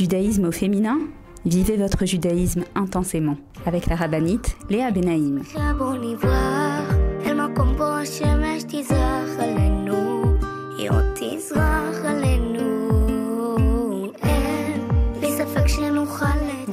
[0.00, 0.98] Judaïsme au féminin
[1.44, 5.42] Vivez votre judaïsme intensément avec la rabbinite Léa Benaïm.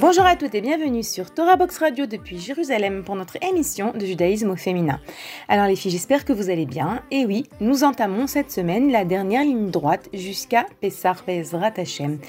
[0.00, 4.06] Bonjour à toutes et bienvenue sur Torah Box Radio depuis Jérusalem pour notre émission de
[4.06, 5.00] judaïsme au féminin.
[5.48, 7.02] Alors les filles, j'espère que vous allez bien.
[7.10, 12.20] Et oui, nous entamons cette semaine la dernière ligne droite jusqu'à Pessar Bezrat Hashem.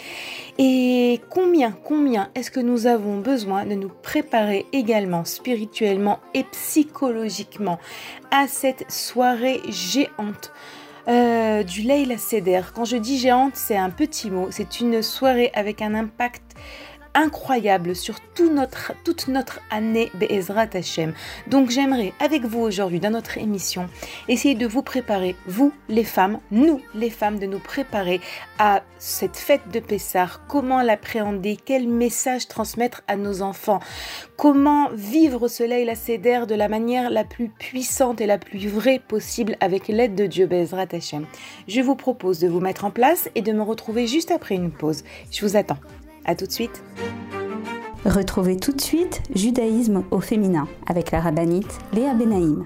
[0.57, 7.77] Et combien, combien est-ce que nous avons besoin de nous préparer également spirituellement et psychologiquement
[8.31, 10.51] à cette soirée géante
[11.07, 12.61] euh, du Leila Seder?
[12.73, 14.47] Quand je dis géante, c'est un petit mot.
[14.49, 16.48] C'est une soirée avec un impact
[17.13, 21.13] incroyable sur tout notre, toute notre année Be'ezrat Hashem.
[21.47, 23.89] Donc j'aimerais avec vous aujourd'hui dans notre émission
[24.27, 28.21] essayer de vous préparer, vous les femmes, nous les femmes, de nous préparer
[28.57, 33.79] à cette fête de Pessah, comment l'appréhender, quel message transmettre à nos enfants,
[34.37, 38.99] comment vivre ce la Seder de la manière la plus puissante et la plus vraie
[38.99, 41.25] possible avec l'aide de Dieu Be'ezrat Hashem.
[41.67, 44.71] Je vous propose de vous mettre en place et de me retrouver juste après une
[44.71, 45.03] pause.
[45.31, 45.77] Je vous attends.
[46.29, 46.83] A tout de suite.
[48.05, 52.65] Retrouvez tout de suite Judaïsme au féminin avec la rabbinite Léa Benaïm.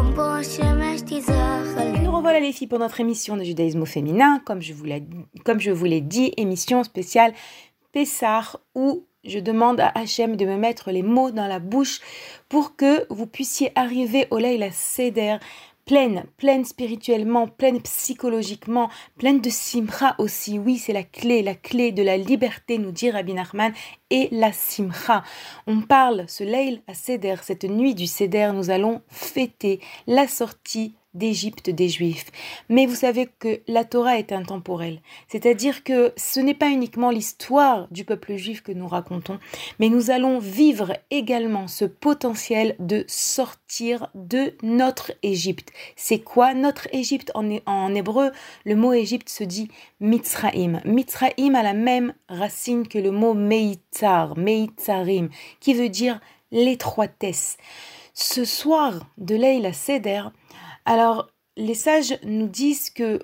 [0.00, 0.12] Nous
[2.12, 5.02] revoilà les filles pour notre émission de judaïsme au féminin, comme je vous l'ai,
[5.44, 7.32] comme je vous l'ai dit, émission spéciale
[7.90, 12.00] Pessar où je demande à Hachem de me mettre les mots dans la bouche
[12.48, 15.38] pour que vous puissiez arriver au Leila Seder
[15.88, 20.58] pleine, pleine spirituellement, pleine psychologiquement, pleine de simra aussi.
[20.58, 23.72] Oui, c'est la clé, la clé de la liberté, nous dit Rabbi Nachman,
[24.10, 25.24] et la simra.
[25.66, 30.94] On parle, ce Leil à Seder, cette nuit du Seder, nous allons fêter la sortie
[31.18, 32.26] d'Égypte des Juifs.
[32.68, 37.88] Mais vous savez que la Torah est intemporelle, c'est-à-dire que ce n'est pas uniquement l'histoire
[37.90, 39.38] du peuple juif que nous racontons,
[39.78, 45.70] mais nous allons vivre également ce potentiel de sortir de notre Égypte.
[45.96, 47.30] C'est quoi notre Égypte?
[47.34, 48.30] En, hébreu
[48.64, 49.68] Le mot Égypte se dit
[50.00, 50.80] Mitzraïm.
[50.84, 55.28] Mitzraïm a la même racine que le mot Meitzar, Meitzarim,
[55.60, 56.20] qui veut dire
[56.50, 57.56] l'étroitesse.
[58.14, 60.24] Ce soir de Leila Seder,
[60.88, 61.28] alors,
[61.58, 63.18] les sages nous disent que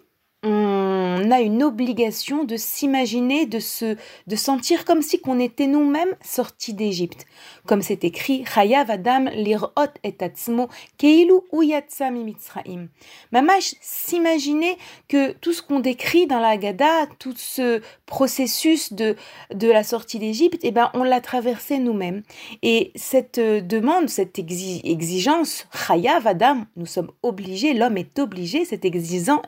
[1.30, 3.96] a une obligation de s'imaginer, de se,
[4.26, 7.26] de sentir comme si qu'on était nous-mêmes sortis d'Égypte.
[7.66, 9.70] Comme c'est écrit, Chayav Adam lirot
[10.02, 10.68] et atzmo
[10.98, 12.88] keilu uyatsam mitzraim.
[13.32, 14.76] Mamash, s'imaginer
[15.08, 19.16] que tout ce qu'on décrit dans la Haggadah, tout ce processus de,
[19.52, 22.22] de la sortie d'Égypte, eh ben, on l'a traversé nous-mêmes.
[22.62, 28.84] Et cette euh, demande, cette exigence, Chayav Adam, nous sommes obligés, l'homme est obligé, cette
[28.84, 29.42] exigence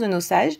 [0.00, 0.58] de nos sages,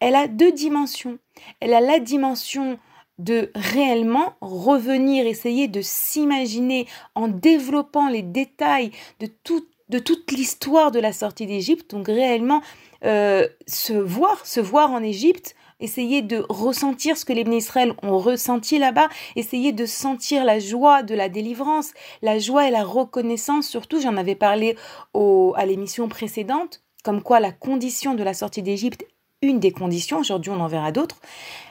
[0.00, 1.18] elle a deux dimensions.
[1.60, 2.78] Elle a la dimension
[3.18, 9.28] de réellement revenir, essayer de s'imaginer en développant les détails de,
[9.88, 12.62] de toute l'histoire de la sortie d'Égypte, donc réellement
[13.04, 18.18] euh, se voir, se voir en Égypte, essayer de ressentir ce que les Israël ont
[18.18, 21.92] ressenti là-bas, essayer de sentir la joie de la délivrance,
[22.22, 24.76] la joie et la reconnaissance, surtout j'en avais parlé
[25.14, 29.04] au, à l'émission précédente, comme quoi la condition de la sortie d'Égypte,
[29.42, 31.20] une des conditions, aujourd'hui on en verra d'autres,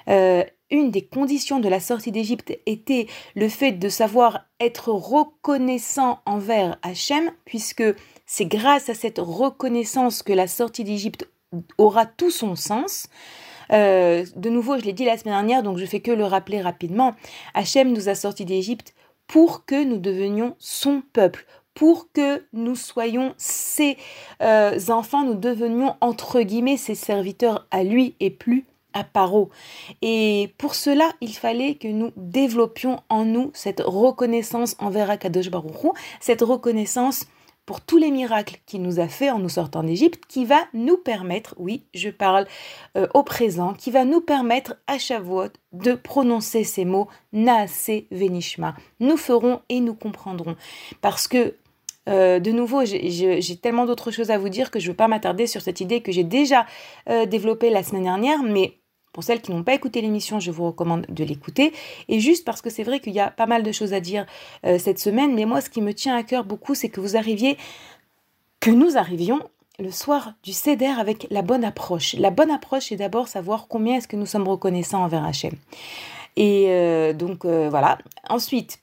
[0.10, 6.20] euh, une des conditions de la sortie d'Égypte était le fait de savoir être reconnaissant
[6.26, 7.84] envers Hachem, puisque
[8.26, 11.30] c'est grâce à cette reconnaissance que la sortie d'Égypte
[11.78, 13.08] aura tout son sens.
[13.72, 16.62] Euh, de nouveau, je l'ai dit la semaine dernière, donc je fais que le rappeler
[16.62, 17.16] rapidement.
[17.54, 18.94] Hachem nous a sortis d'Égypte
[19.28, 21.46] pour que nous devenions son peuple,
[21.78, 23.98] pour que nous soyons ses
[24.42, 29.52] euh, enfants, nous devenions entre guillemets ses serviteurs à lui et plus à Paro.
[30.02, 35.94] Et pour cela, il fallait que nous développions en nous cette reconnaissance envers Akadosh Baruch
[36.20, 37.28] cette reconnaissance
[37.68, 40.98] pour tous les miracles qu'il nous a fait en nous sortant d'Égypte, qui va nous
[40.98, 42.48] permettre, oui, je parle
[42.98, 48.74] euh, au présent, qui va nous permettre à Shavuot de prononcer ces mots Naase Venishma.
[49.02, 50.56] Nous ferons et nous comprendrons.
[51.02, 51.56] Parce que
[52.08, 55.08] euh, de nouveau, j'ai tellement d'autres choses à vous dire que je ne veux pas
[55.08, 56.66] m'attarder sur cette idée que j'ai déjà
[57.10, 58.80] euh, développée la semaine dernière, mais
[59.14, 61.74] pour celles qui n'ont pas écouté l'émission, je vous recommande de l'écouter.
[62.08, 64.26] Et juste parce que c'est vrai qu'il y a pas mal de choses à dire
[64.66, 67.18] euh, cette semaine, mais moi, ce qui me tient à cœur beaucoup, c'est que vous
[67.18, 67.58] arriviez,
[68.60, 69.42] que nous arrivions
[69.80, 72.16] le soir du CEDER avec la bonne approche.
[72.16, 75.54] La bonne approche, c'est d'abord savoir combien est-ce que nous sommes reconnaissants envers Hachem.
[76.36, 78.00] Et donc voilà.
[78.28, 78.80] Ensuite,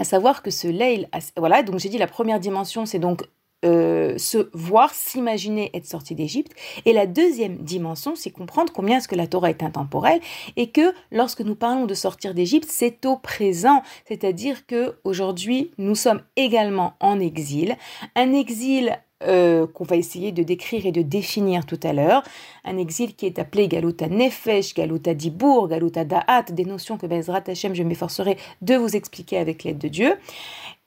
[0.00, 3.22] à savoir que ce Leil, voilà, donc j'ai dit la première dimension, c'est donc
[3.64, 6.52] euh, se voir, s'imaginer être sorti d'Égypte.
[6.86, 10.20] Et la deuxième dimension, c'est comprendre combien est-ce que la Torah est intemporelle
[10.56, 15.94] et que lorsque nous parlons de sortir d'Égypte, c'est au présent, c'est-à-dire que aujourd'hui nous
[15.94, 17.76] sommes également en exil,
[18.16, 22.22] un exil euh, qu'on va essayer de décrire et de définir tout à l'heure.
[22.64, 27.42] Un exil qui est appelé Galuta Nefesh, Galuta Dibour, Galuta Da'at, des notions que Bezrat
[27.46, 30.14] Hashem, je m'efforcerai de vous expliquer avec l'aide de Dieu.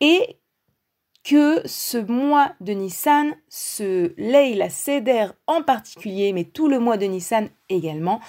[0.02, 0.38] Et
[1.24, 7.06] que ce mois de Nissan, ce Leila Seder en particulier, mais tout le mois de
[7.06, 8.20] Nissan également,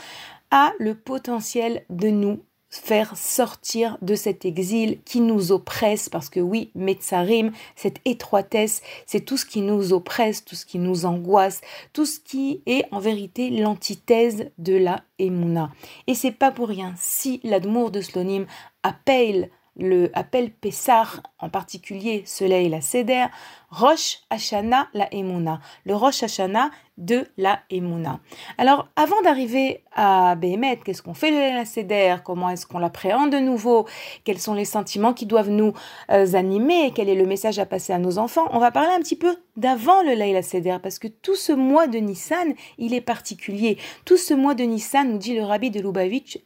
[0.50, 6.40] a le potentiel de nous faire sortir de cet exil qui nous oppresse, parce que
[6.40, 11.60] oui, Metzarim, cette étroitesse, c'est tout ce qui nous oppresse, tout ce qui nous angoisse,
[11.92, 15.70] tout ce qui est en vérité l'antithèse de la Emouna.
[16.06, 18.46] Et c'est pas pour rien si l'Admour de Slonim
[18.82, 23.26] appelle le appel Pessar, en particulier Soleil la Seder,
[23.70, 28.20] Rosh Hashanah la Emouna, le Rosh Hashanah de la Emouna.
[28.56, 33.32] Alors, avant d'arriver à Béhémet, qu'est-ce qu'on fait de la Seder Comment est-ce qu'on l'appréhende
[33.32, 33.86] de nouveau?
[34.22, 35.72] Quels sont les sentiments qui doivent nous
[36.10, 36.92] euh, animer?
[36.94, 38.46] Quel est le message à passer à nos enfants?
[38.52, 41.88] On va parler un petit peu d'avant le Leila Seder, parce que tout ce mois
[41.88, 43.76] de Nissan, il est particulier.
[44.04, 46.38] Tout ce mois de Nissan, nous dit le rabbi de Lubavitch,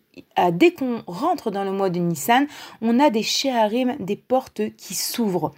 [0.52, 2.46] dès qu'on rentre dans le mois de Nissan,
[2.82, 5.52] on a des Sheharim, des portes qui s'ouvrent.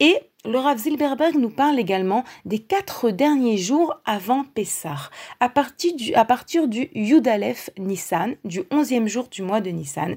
[0.00, 5.10] Et le Rav Zilberberg nous parle également des quatre derniers jours avant Pessah,
[5.40, 10.16] à partir du, à partir du Yudalef Nissan, du onzième jour du mois de Nissan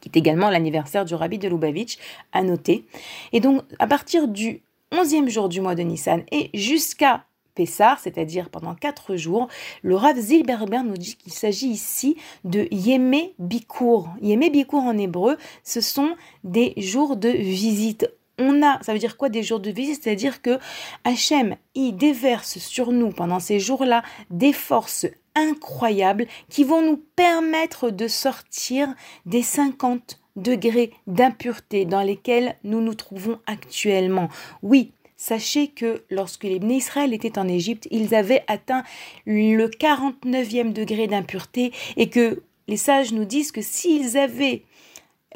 [0.00, 1.96] qui est également l'anniversaire du Rabbi de Lubavitch,
[2.32, 2.84] à noter.
[3.32, 4.60] Et donc, à partir du
[4.90, 9.48] onzième jour du mois de Nissan et jusqu'à Pessar, c'est-à-dire pendant quatre jours,
[9.82, 14.08] le Rav Zilberber nous dit qu'il s'agit ici de Yémé Bikour.
[14.20, 16.14] Yémé Bikour en hébreu, ce sont
[16.44, 18.08] des jours de visite.
[18.38, 20.02] On a, ça veut dire quoi des jours de visite?
[20.02, 20.58] C'est-à-dire que
[21.04, 27.90] Hachem y déverse sur nous pendant ces jours-là des forces incroyables qui vont nous permettre
[27.90, 28.94] de sortir
[29.26, 34.28] des 50 degrés d'impureté dans lesquels nous nous trouvons actuellement.
[34.62, 38.82] Oui, Sachez que lorsque les Israël étaient en Égypte, ils avaient atteint
[39.24, 44.64] le 49e degré d'impureté et que les sages nous disent que s'ils avaient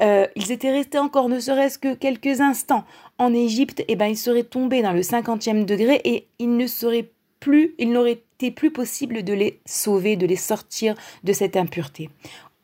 [0.01, 2.83] euh, ils étaient restés encore ne serait-ce que quelques instants
[3.17, 6.67] en Égypte, et eh ben ils seraient tombés dans le 50e degré et il ne
[6.67, 11.55] serait plus, il n'aurait été plus possible de les sauver, de les sortir de cette
[11.55, 12.09] impureté.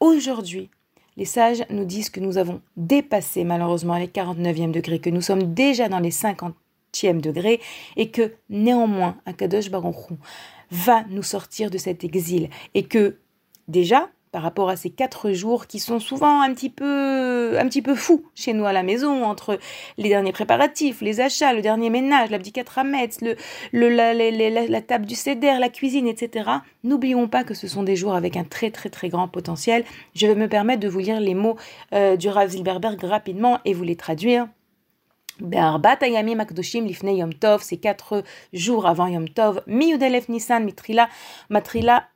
[0.02, 0.70] Aujourd'hui,
[1.16, 5.54] les sages nous disent que nous avons dépassé malheureusement les 49e degrés, que nous sommes
[5.54, 6.54] déjà dans les 50
[7.02, 7.60] degré
[7.98, 10.12] et que néanmoins Akadosh Baruch
[10.72, 13.18] va nous sortir de cet exil et que
[13.68, 17.84] déjà par rapport à ces quatre jours qui sont souvent un petit peu un petit
[17.84, 19.60] peu fous chez nous à la maison entre
[20.00, 22.64] les derniers préparatifs, les achats, le dernier ménage, l'abdicat
[23.22, 23.36] le,
[23.72, 24.14] le la,
[24.68, 26.50] la, table du céder, la cuisine, etc.
[26.84, 29.86] N'oublions pas que ce sont des jours avec un très très très grand potentiel.
[30.16, 31.58] Je vais me permettre de vous lire les mots
[31.94, 34.48] euh, du Rav Zilberberg rapidement et vous les traduire
[35.40, 38.24] Yom Tov, quatre
[38.54, 41.10] jours avant Yom Tov, Mitrila,
[41.50, 42.08] Matrila.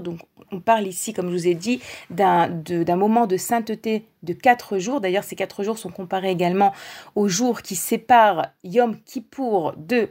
[0.00, 0.18] Donc,
[0.52, 1.80] on parle ici, comme je vous ai dit,
[2.10, 5.00] d'un moment de sainteté de quatre jours.
[5.00, 6.72] D'ailleurs, ces quatre jours sont comparés également
[7.14, 10.10] aux jours qui séparent Yom Kippour de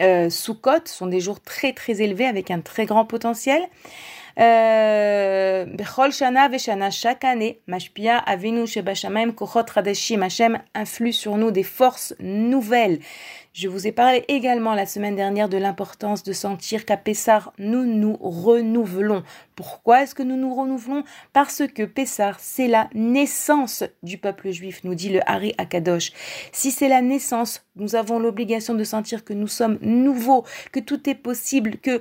[0.00, 0.86] euh, Sukkot.
[0.86, 3.62] Ce sont des jours très très élevés avec un très grand potentiel.
[4.38, 11.64] Bechol Shana Veshana, chaque année, Mashpia Avinu Shebashamaim Kochot Radeshim, Hashem influe sur nous des
[11.64, 13.00] forces nouvelles.
[13.52, 17.84] Je vous ai parlé également la semaine dernière de l'importance de sentir qu'à Pessar, nous
[17.84, 19.24] nous renouvelons.
[19.56, 21.02] Pourquoi est-ce que nous nous renouvelons?
[21.32, 26.12] Parce que Pessar, c'est la naissance du peuple juif, nous dit le Hari Akadosh.
[26.52, 31.10] Si c'est la naissance, nous avons l'obligation de sentir que nous sommes nouveaux, que tout
[31.10, 32.00] est possible, que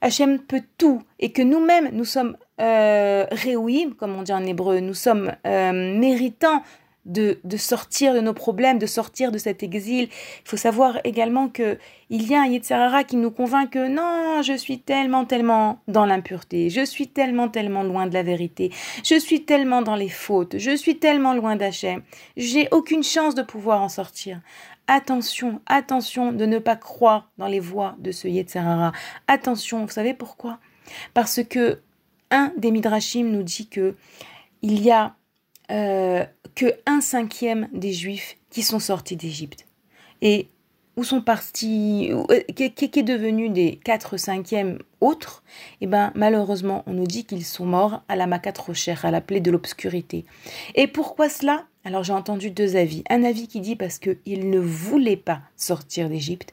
[0.00, 3.26] Hachem peut tout et que nous-mêmes, nous sommes euh,
[3.98, 6.62] comme on dit en hébreu, nous sommes euh, méritants
[7.06, 10.08] de, sortir de nos problèmes, de sortir de cet exil.
[10.10, 11.78] Il faut savoir également que
[12.10, 16.06] il y a un Yitzhara qui nous convainc que non, je suis tellement, tellement dans
[16.06, 18.70] l'impureté, je suis tellement, tellement loin de la vérité,
[19.04, 22.02] je suis tellement dans les fautes, je suis tellement loin d'Hachem,
[22.36, 24.40] j'ai aucune chance de pouvoir en sortir.
[24.88, 28.92] Attention, attention de ne pas croire dans les voies de ce Yetzerara.
[29.26, 30.60] Attention, vous savez pourquoi?
[31.12, 31.80] Parce que
[32.30, 33.96] un des Midrashim nous dit que
[34.62, 35.16] il y a
[35.70, 36.24] euh,
[36.54, 39.66] que un cinquième des Juifs qui sont sortis d'Égypte.
[40.96, 45.42] Où sont partis, euh, qui, est devenu des quatre cinquièmes autres,
[45.80, 48.54] et eh ben malheureusement on nous dit qu'ils sont morts à la Makat
[49.02, 50.24] à la plaie de l'obscurité.
[50.74, 51.64] Et pourquoi cela?
[51.84, 53.04] Alors j'ai entendu deux avis.
[53.10, 56.52] Un avis qui dit parce qu'ils ne voulaient pas sortir d'Égypte.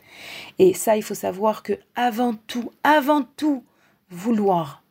[0.60, 3.64] Et ça, il faut savoir que avant tout, avant tout,
[4.12, 4.84] vouloir.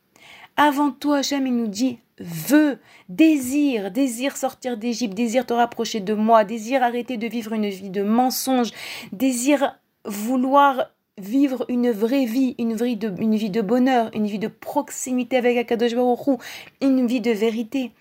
[0.57, 2.79] Avant tout, Hachem, il nous dit veut,
[3.09, 7.89] désire, désire sortir d'Égypte, désire te rapprocher de moi, désire arrêter de vivre une vie
[7.89, 8.71] de mensonge,
[9.11, 14.47] désire vouloir vivre une vraie vie, une de, une vie de bonheur, une vie de
[14.47, 16.39] proximité avec Akadosh Baruch
[16.81, 17.91] une vie de vérité.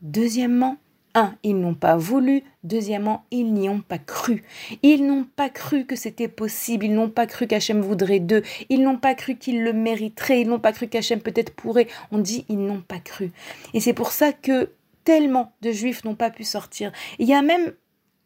[0.00, 0.76] Deuxièmement,
[1.14, 2.42] un, ils n'ont pas voulu.
[2.62, 4.44] Deuxièmement, ils n'y ont pas cru.
[4.82, 6.86] Ils n'ont pas cru que c'était possible.
[6.86, 8.42] Ils n'ont pas cru qu'Hachem voudrait d'eux.
[8.68, 10.40] Ils n'ont pas cru qu'ils le mériteraient.
[10.40, 11.88] Ils n'ont pas cru qu'Hachem peut-être pourrait.
[12.10, 13.30] On dit ils n'ont pas cru.
[13.74, 14.70] Et c'est pour ça que
[15.04, 16.92] tellement de juifs n'ont pas pu sortir.
[17.18, 17.72] Il y a même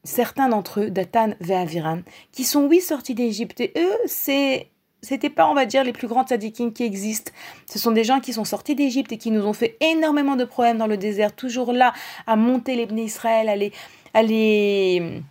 [0.04, 2.00] certains d'entre eux, Datan Ve'aviran,
[2.32, 3.60] qui sont oui sortis d'Égypte.
[3.60, 4.70] Et eux, c'est
[5.02, 7.32] c'était pas, on va dire, les plus grands tzadikim qui existent.
[7.66, 10.44] Ce sont des gens qui sont sortis d'Égypte et qui nous ont fait énormément de
[10.44, 11.92] problèmes dans le désert, toujours là
[12.26, 13.72] à monter les Israël, à les,
[14.12, 15.22] à les,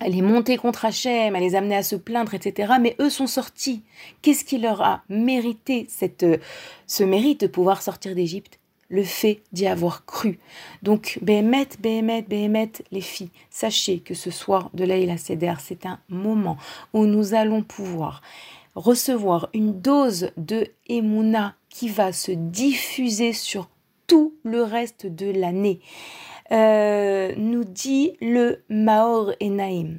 [0.00, 2.74] à les monter contre Hachem, à les amener à se plaindre, etc.
[2.80, 3.82] Mais eux sont sortis.
[4.22, 6.26] Qu'est-ce qui leur a mérité cette,
[6.86, 8.58] ce mérite de pouvoir sortir d'Égypte?
[8.90, 10.38] Le fait d'y avoir cru.
[10.82, 16.00] Donc, Béhémet, Béhémet, Béhémet, les filles, sachez que ce soir de Laïla Seder, c'est un
[16.08, 16.56] moment
[16.94, 18.22] où nous allons pouvoir
[18.74, 23.68] recevoir une dose de Emouna qui va se diffuser sur
[24.06, 25.80] tout le reste de l'année.
[26.50, 29.98] Euh, nous dit le Maor Enaim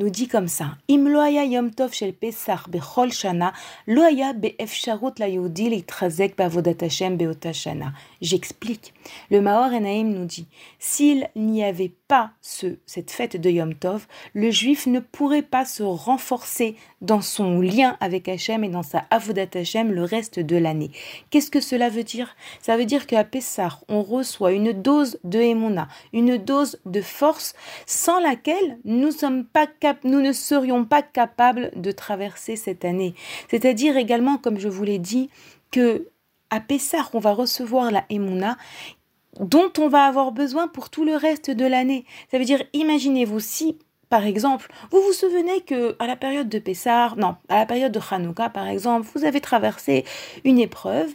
[0.00, 3.52] nous dit comme ça Im loaya yom tov shel pesach bechol shana,
[3.86, 7.92] loaya be'efsharut la yodi litrazek bavodat Hashem beota shana.
[8.22, 8.94] J'explique.
[9.30, 10.46] Le Maor Enaim nous dit
[10.78, 15.64] s'il n'y avait pas ce, cette fête de Yom Tov, le juif ne pourrait pas
[15.64, 20.56] se renforcer dans son lien avec Hachem et dans sa avodat Hachem le reste de
[20.56, 20.90] l'année.
[21.30, 22.34] Qu'est-ce que cela veut dire?
[22.60, 27.54] Ça veut dire qu'à Pessah, on reçoit une dose de Emouna, une dose de force
[27.86, 33.14] sans laquelle nous, sommes pas cap nous ne serions pas capables de traverser cette année.
[33.48, 35.30] C'est-à-dire également, comme je vous l'ai dit,
[35.70, 36.08] que
[36.50, 38.56] à Pessah, on va recevoir la Emouna
[39.38, 42.04] dont on va avoir besoin pour tout le reste de l'année.
[42.30, 46.58] Ça veut dire, imaginez-vous si, par exemple, vous vous souvenez que à la période de
[46.58, 50.04] Pessah, non, à la période de Hanouka, par exemple, vous avez traversé
[50.44, 51.10] une épreuve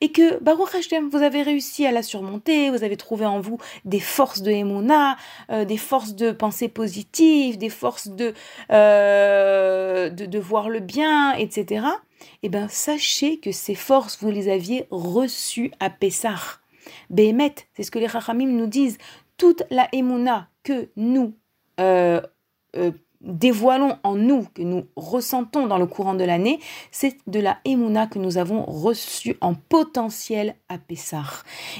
[0.00, 3.58] et que Baruch Hashem, vous avez réussi à la surmonter, vous avez trouvé en vous
[3.84, 5.16] des forces de Emouna,
[5.50, 8.32] euh, des forces de pensée positive, des forces de,
[8.70, 11.84] euh, de, de, voir le bien, etc.
[12.42, 16.57] Eh bien, sachez que ces forces, vous les aviez reçues à Pessah.
[17.10, 18.98] Béhémet, c'est ce que les Rachamim nous disent.
[19.36, 21.34] Toute la Emouna que nous
[21.78, 22.20] euh,
[23.20, 26.60] dévoilons en nous, que nous ressentons dans le courant de l'année,
[26.90, 31.24] c'est de la Emouna que nous avons reçue en potentiel à Pessah.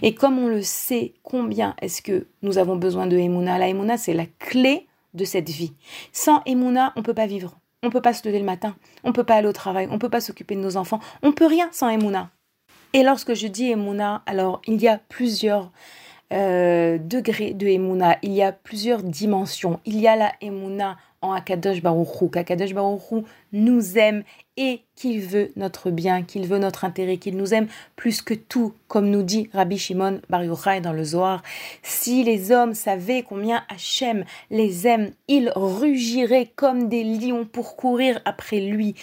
[0.02, 3.97] Et comme on le sait, combien est-ce que nous avons besoin de Emouna La Emouna,
[3.97, 5.73] c'est la clé de cette vie.
[6.12, 7.58] Sans Emouna, on ne peut pas vivre.
[7.82, 8.75] On ne peut pas se lever le matin.
[9.04, 9.87] On ne peut pas aller au travail.
[9.90, 10.99] On ne peut pas s'occuper de nos enfants.
[11.23, 12.30] On ne peut rien sans Emouna.
[12.95, 15.71] Et lorsque je dis Emouna, alors il y a plusieurs
[16.33, 19.80] euh, degrés de Emouna, il y a plusieurs dimensions.
[19.85, 24.23] Il y a la Emouna en Akadosh Baruchou, qu'Akadosh Baruchou nous aime
[24.57, 27.66] et qu'il veut notre bien, qu'il veut notre intérêt, qu'il nous aime
[27.97, 31.42] plus que tout, comme nous dit Rabbi Shimon Bar Yochai dans le Zohar.
[31.83, 38.21] Si les hommes savaient combien Hachem les aime, ils rugiraient comme des lions pour courir
[38.25, 38.95] après lui.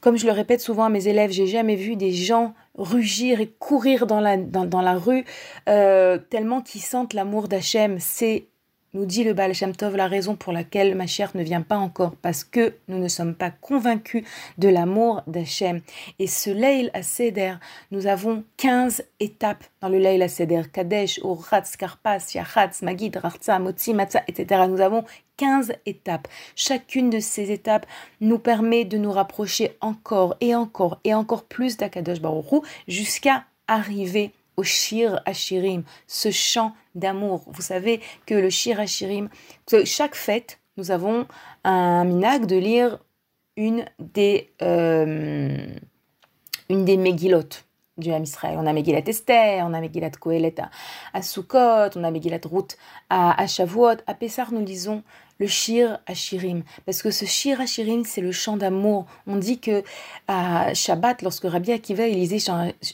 [0.00, 3.48] Comme je le répète souvent à mes élèves, j'ai jamais vu des gens rugir et
[3.48, 5.24] courir dans la, dans, la rue,
[5.68, 7.98] euh, tellement qu'ils sentent l'amour d'Hachem.
[8.00, 8.46] C'est
[8.94, 11.76] nous dit le Baal Shem Tov la raison pour laquelle ma chère ne vient pas
[11.76, 14.22] encore, parce que nous ne sommes pas convaincus
[14.56, 15.80] de l'amour d'Hachem.
[16.20, 17.54] Et ce Leil à Seder,
[17.90, 23.58] nous avons 15 étapes dans le Leil à Seder, Kadesh, Uratz, Karpas, Yachatz, Magid, Rartza,
[23.58, 24.62] Motzi, Matzah, etc.
[24.68, 25.04] Nous avons
[25.36, 26.28] 15 étapes.
[26.56, 27.86] Chacune de ces étapes
[28.20, 34.32] nous permet de nous rapprocher encore et encore et encore plus d'Akadosh Baruch jusqu'à arriver
[34.56, 37.42] au Shir Ashirim, ce chant d'amour.
[37.48, 39.28] Vous savez que le Shir Ashirim,
[39.84, 41.26] chaque fête, nous avons
[41.64, 42.98] un minag de lire
[43.56, 45.66] une des, euh,
[46.68, 46.96] une des
[47.98, 48.56] du Ham Israël.
[48.58, 50.56] On a Megillat Esther, on a Megillat Kohelet
[51.12, 52.76] à, Sukkot, on a Megillat Ruth
[53.08, 53.98] à, à Shavuot.
[54.06, 55.02] À Pessar, nous lisons
[55.38, 56.62] le Shir Ashirim.
[56.86, 59.06] Parce que ce Shir Ashirim, c'est le chant d'amour.
[59.26, 59.82] On dit que
[60.28, 62.38] à Shabbat, lorsque Rabbi Akiva lisait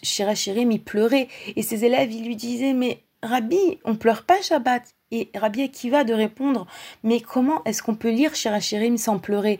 [0.02, 1.28] Shir Ashirim, il pleurait.
[1.56, 4.82] Et ses élèves, ils lui disaient, mais Rabbi, on pleure pas Shabbat.
[5.12, 6.66] Et Rabbi Akiva de répondre,
[7.02, 9.58] mais comment est-ce qu'on peut lire Shir Ashirim sans pleurer?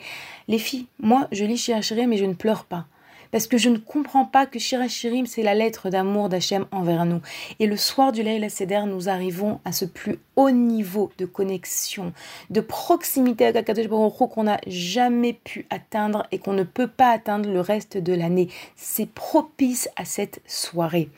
[0.49, 2.87] Les filles, moi, je lis Shir Ashirim et je ne pleure pas
[3.31, 7.21] parce que je ne comprends pas que Shirachirim, c'est la lettre d'amour d'Hachem envers nous.
[7.59, 12.13] Et le soir du Leil Seder, nous arrivons à ce plus haut niveau de connexion,
[12.51, 17.11] de proximité avec Akadosh Baruch qu'on n'a jamais pu atteindre et qu'on ne peut pas
[17.11, 18.49] atteindre le reste de l'année.
[18.77, 21.09] C'est propice à cette soirée.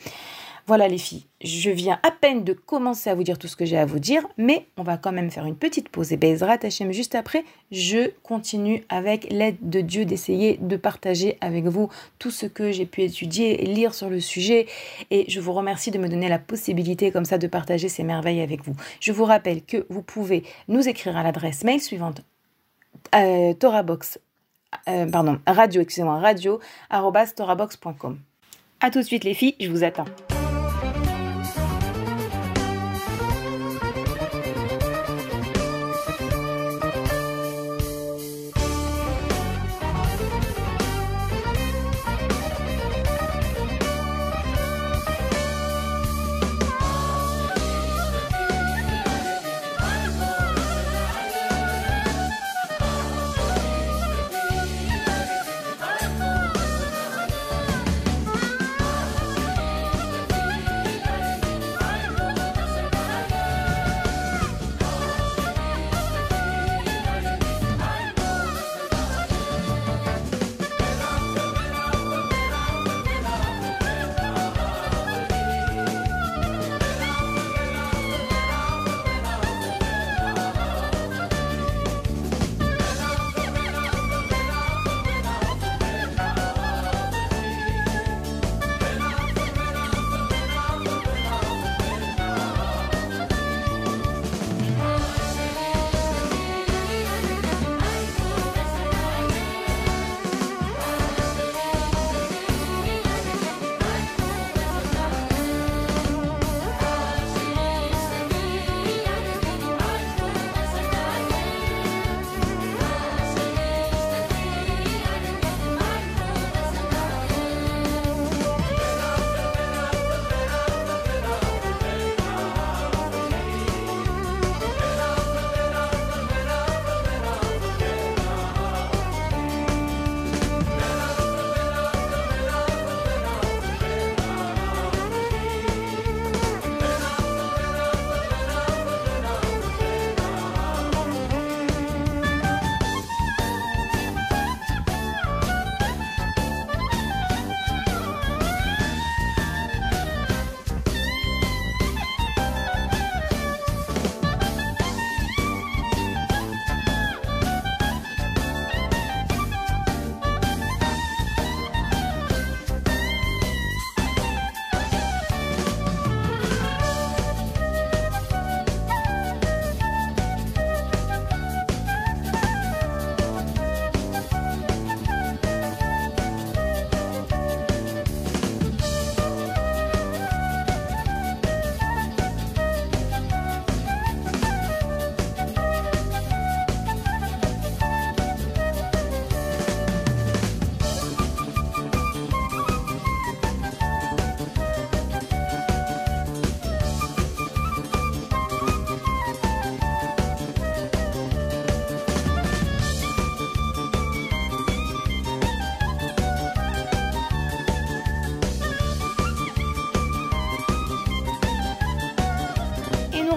[0.68, 3.64] Voilà les filles, je viens à peine de commencer à vous dire tout ce que
[3.64, 6.58] j'ai à vous dire, mais on va quand même faire une petite pause et Bezrat
[6.62, 11.88] Hachem juste après, je continue avec l'aide de Dieu d'essayer de partager avec vous
[12.20, 14.66] tout ce que j'ai pu étudier et lire sur le sujet
[15.10, 18.40] et je vous remercie de me donner la possibilité comme ça de partager ces merveilles
[18.40, 18.76] avec vous.
[19.00, 22.22] Je vous rappelle que vous pouvez nous écrire à l'adresse mail suivante
[23.16, 24.20] euh, Box,
[24.88, 26.60] euh, pardon, radio, excusez-moi, radio.
[26.90, 27.02] A
[28.90, 30.06] tout de suite les filles, je vous attends.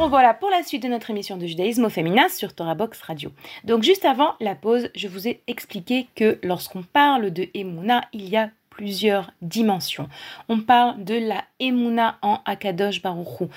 [0.05, 3.31] Revoilà pour la suite de notre émission de judaïsme au féminin sur Torah Box Radio.
[3.63, 8.29] Donc juste avant la pause, je vous ai expliqué que lorsqu'on parle de Emouna, il
[8.29, 10.07] y a plusieurs dimensions.
[10.47, 13.49] On parle de la Emouna en Akadosh Baruchou.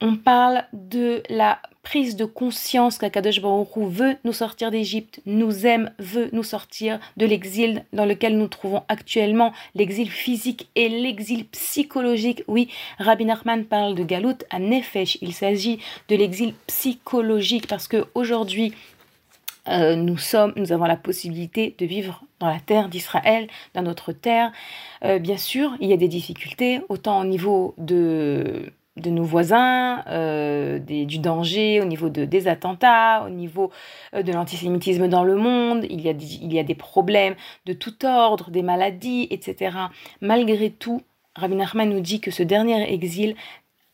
[0.00, 5.90] On parle de la prise de conscience qu'Akadosh Baruchou veut nous sortir d'Égypte, nous aime,
[5.98, 12.44] veut nous sortir de l'exil dans lequel nous trouvons actuellement, l'exil physique et l'exil psychologique.
[12.46, 12.68] Oui,
[12.98, 15.18] Rabbi Nachman parle de Galout à Nefesh.
[15.22, 18.72] Il s'agit de l'exil psychologique parce que aujourd'hui,
[19.68, 24.12] euh, nous sommes, nous avons la possibilité de vivre dans la terre d'Israël, dans notre
[24.12, 24.52] terre.
[25.04, 30.04] Euh, bien sûr, il y a des difficultés, autant au niveau de, de nos voisins,
[30.08, 33.70] euh, du danger, au niveau de, des attentats, au niveau
[34.12, 35.86] de l'antisémitisme dans le monde.
[35.88, 37.34] Il y, a des, il y a des problèmes
[37.66, 39.76] de tout ordre, des maladies, etc.
[40.20, 41.02] Malgré tout,
[41.34, 43.34] Rabbi Nachman nous dit que ce dernier exil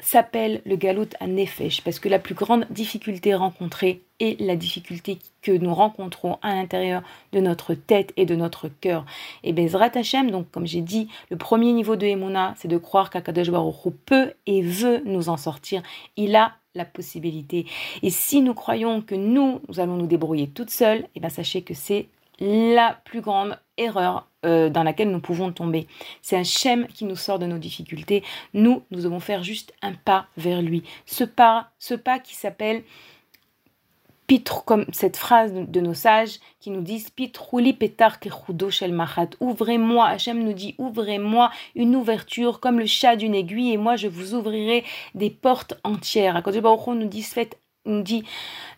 [0.00, 5.18] s'appelle le galout à Nefesh, parce que la plus grande difficulté rencontrée est la difficulté
[5.42, 9.04] que nous rencontrons à l'intérieur de notre tête et de notre cœur.
[9.42, 13.10] Et Bezrat Hashem, donc comme j'ai dit, le premier niveau de Emouna, c'est de croire
[13.10, 15.82] qu'Akadosh Baruch peut et veut nous en sortir.
[16.16, 17.66] Il a la possibilité.
[18.02, 21.28] Et si nous croyons que nous, nous allons nous débrouiller toutes seules, et eh bien
[21.28, 22.06] sachez que c'est
[22.40, 25.86] la plus grande erreur euh, dans laquelle nous pouvons tomber.
[26.22, 28.22] C'est un schéma qui nous sort de nos difficultés.
[28.54, 30.82] Nous, nous devons faire juste un pas vers lui.
[31.06, 32.82] Ce pas, ce pas qui s'appelle
[34.28, 38.18] Pitre, comme cette phrase de nos sages qui nous disent Pitrouli petar
[38.68, 39.30] shel machat.
[39.40, 44.06] Ouvrez-moi, Hachem nous dit Ouvrez-moi une ouverture comme le chat d'une aiguille et moi je
[44.06, 46.36] vous ouvrirai des portes entières.
[46.36, 48.24] À côté nous dit Faites nous dit,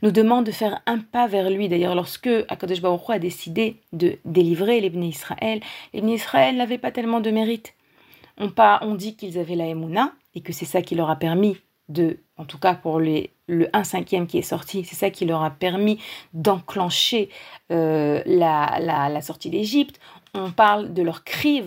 [0.03, 1.69] nous demande de faire un pas vers lui.
[1.69, 5.61] D'ailleurs, lorsque Akadosh Baruch a décidé de délivrer les Israël,
[5.93, 7.75] les Israël n'avaient pas tellement de mérite.
[8.39, 11.17] On, pas, on dit qu'ils avaient la Emouna et que c'est ça qui leur a
[11.17, 11.57] permis
[11.91, 15.27] de, en tout cas pour les, le 1 cinquième qui est sorti, c'est ça qui
[15.27, 15.99] leur a permis
[16.33, 17.29] d'enclencher
[17.73, 20.01] euh, la, la, la, sortie d'Égypte
[20.35, 21.63] on parle de leur cri,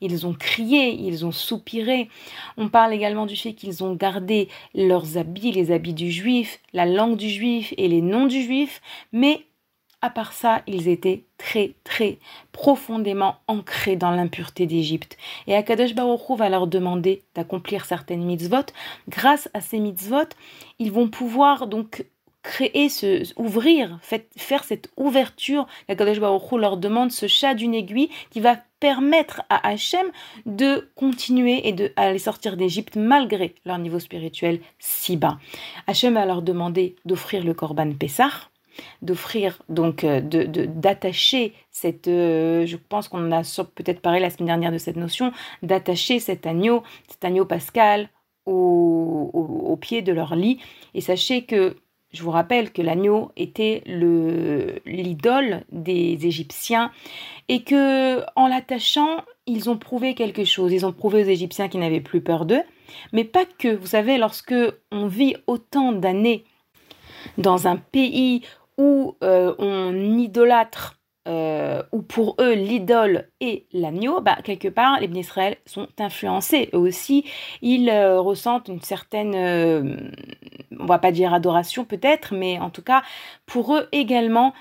[0.00, 2.08] ils ont crié, ils ont soupiré.
[2.56, 6.86] On parle également du fait qu'ils ont gardé leurs habits, les habits du juif, la
[6.86, 8.80] langue du juif et les noms du juif,
[9.12, 9.46] mais
[10.04, 12.18] à part ça, ils étaient très, très
[12.50, 15.16] profondément ancrés dans l'impureté d'Égypte.
[15.46, 18.66] Et Akadosh Baruch va leur demander d'accomplir certaines mitzvot.
[19.08, 20.28] Grâce à ces mitzvot,
[20.80, 22.04] ils vont pouvoir donc
[22.42, 23.98] créer, ce, ouvrir,
[24.36, 29.68] faire cette ouverture qu'Akadosh Baruch leur demande, ce chat d'une aiguille qui va permettre à
[29.68, 30.06] Hachem
[30.44, 35.38] de continuer et de aller sortir d'Égypte malgré leur niveau spirituel si bas.
[35.86, 38.50] Hachem va leur demander d'offrir le Korban Pessah,
[39.02, 43.42] d'offrir donc euh, de d'attacher cette euh, je pense qu'on a
[43.74, 45.30] peut-être parlé la semaine dernière de cette notion
[45.62, 48.08] d'attacher cet agneau cet agneau pascal
[48.46, 50.58] au, au, pied de leur lit
[50.94, 51.76] et sachez que
[52.12, 56.90] je vous rappelle que l'agneau était l'idole des Égyptiens
[57.48, 60.72] et que en l'attachant, ils ont prouvé quelque chose.
[60.72, 62.62] Ils ont prouvé aux Égyptiens qu'ils n'avaient plus peur d'eux,
[63.12, 63.74] mais pas que.
[63.74, 64.54] Vous savez, lorsque
[64.90, 66.44] on vit autant d'années
[67.38, 68.42] dans un pays
[68.76, 70.98] où euh, on idolâtre
[71.28, 76.68] euh, où pour eux l'idole est l'agneau, bah, quelque part les Israël sont influencés.
[76.74, 77.24] Eux aussi,
[77.60, 79.96] ils euh, ressentent une certaine, euh,
[80.80, 83.02] on va pas dire adoration peut-être, mais en tout cas
[83.46, 84.52] pour eux également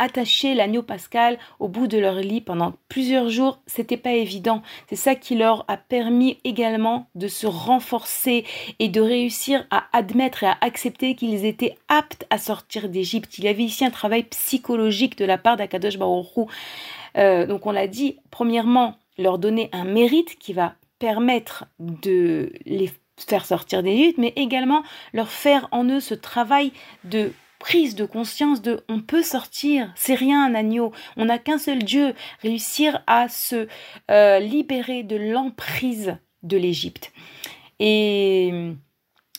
[0.00, 4.62] attacher l'agneau pascal au bout de leur lit pendant plusieurs jours, c'était pas évident.
[4.88, 8.44] C'est ça qui leur a permis également de se renforcer
[8.78, 13.38] et de réussir à admettre et à accepter qu'ils étaient aptes à sortir d'Égypte.
[13.38, 16.26] Il y avait ici un travail psychologique de la part d'Akadosh Baruch
[17.16, 22.90] euh, donc on l'a dit, premièrement, leur donner un mérite qui va permettre de les
[23.16, 24.82] faire sortir d'Égypte, mais également
[25.12, 26.72] leur faire en eux ce travail
[27.04, 31.58] de prise de conscience de on peut sortir, c'est rien un agneau, on n'a qu'un
[31.58, 33.68] seul Dieu, réussir à se
[34.10, 37.12] euh, libérer de l'emprise de l'Égypte.
[37.78, 38.72] Et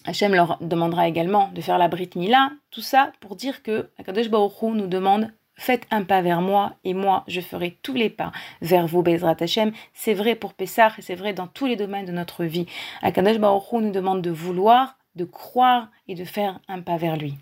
[0.05, 4.29] Hachem leur demandera également de faire la Brit Mila, tout ça pour dire que Akadosh
[4.29, 8.31] Baruch nous demande faites un pas vers moi et moi je ferai tous les pas
[8.61, 9.71] vers vous Bezrat Hachem.
[9.93, 12.65] C'est vrai pour Pessah et c'est vrai dans tous les domaines de notre vie.
[13.01, 17.35] Akadosh Baruch nous demande de vouloir, de croire et de faire un pas vers lui.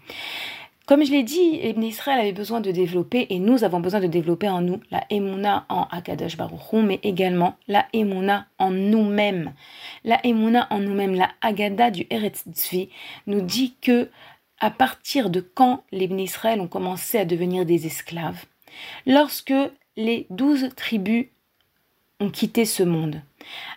[0.89, 4.07] Comme je l'ai dit, Ibn Israël avait besoin de développer, et nous avons besoin de
[4.07, 9.53] développer en nous la Emouna en Akadosh Baruch mais également la Emouna en nous-mêmes.
[10.03, 12.89] La Emouna en nous-mêmes, la Agada du Eretz Tzvi,
[13.27, 14.09] nous dit que
[14.59, 18.45] à partir de quand les Israël ont commencé à devenir des esclaves?
[19.05, 19.53] Lorsque
[19.95, 21.27] les douze tribus
[22.19, 23.21] ont quitté ce monde.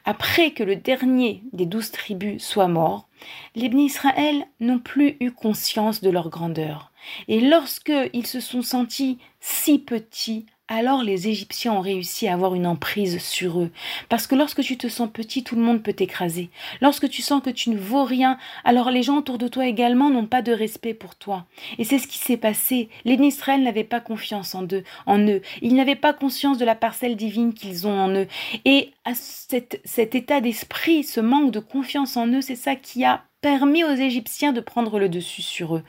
[0.07, 3.07] Après que le dernier des douze tribus soit mort,
[3.55, 6.93] les Israël n'ont plus eu conscience de leur grandeur.
[7.29, 12.55] Et lorsque ils se sont sentis si petits, alors les Égyptiens ont réussi à avoir
[12.55, 13.71] une emprise sur eux.
[14.09, 16.51] Parce que lorsque tu te sens petit, tout le monde peut t'écraser.
[16.81, 20.11] Lorsque tu sens que tu ne vaux rien, alors les gens autour de toi également
[20.11, 21.45] n'ont pas de respect pour toi.
[21.79, 22.89] Et c'est ce qui s'est passé.
[23.05, 25.43] Les Israël n'avaient pas confiance en eux, en eux.
[25.61, 28.27] Ils n'avaient pas conscience de la parcelle divine qu'ils ont en eux.
[28.65, 33.25] Et à cet état d'esprit, ce manque de confiance en eux, c'est ça qui a
[33.41, 35.83] permis aux Égyptiens de prendre le dessus sur eux.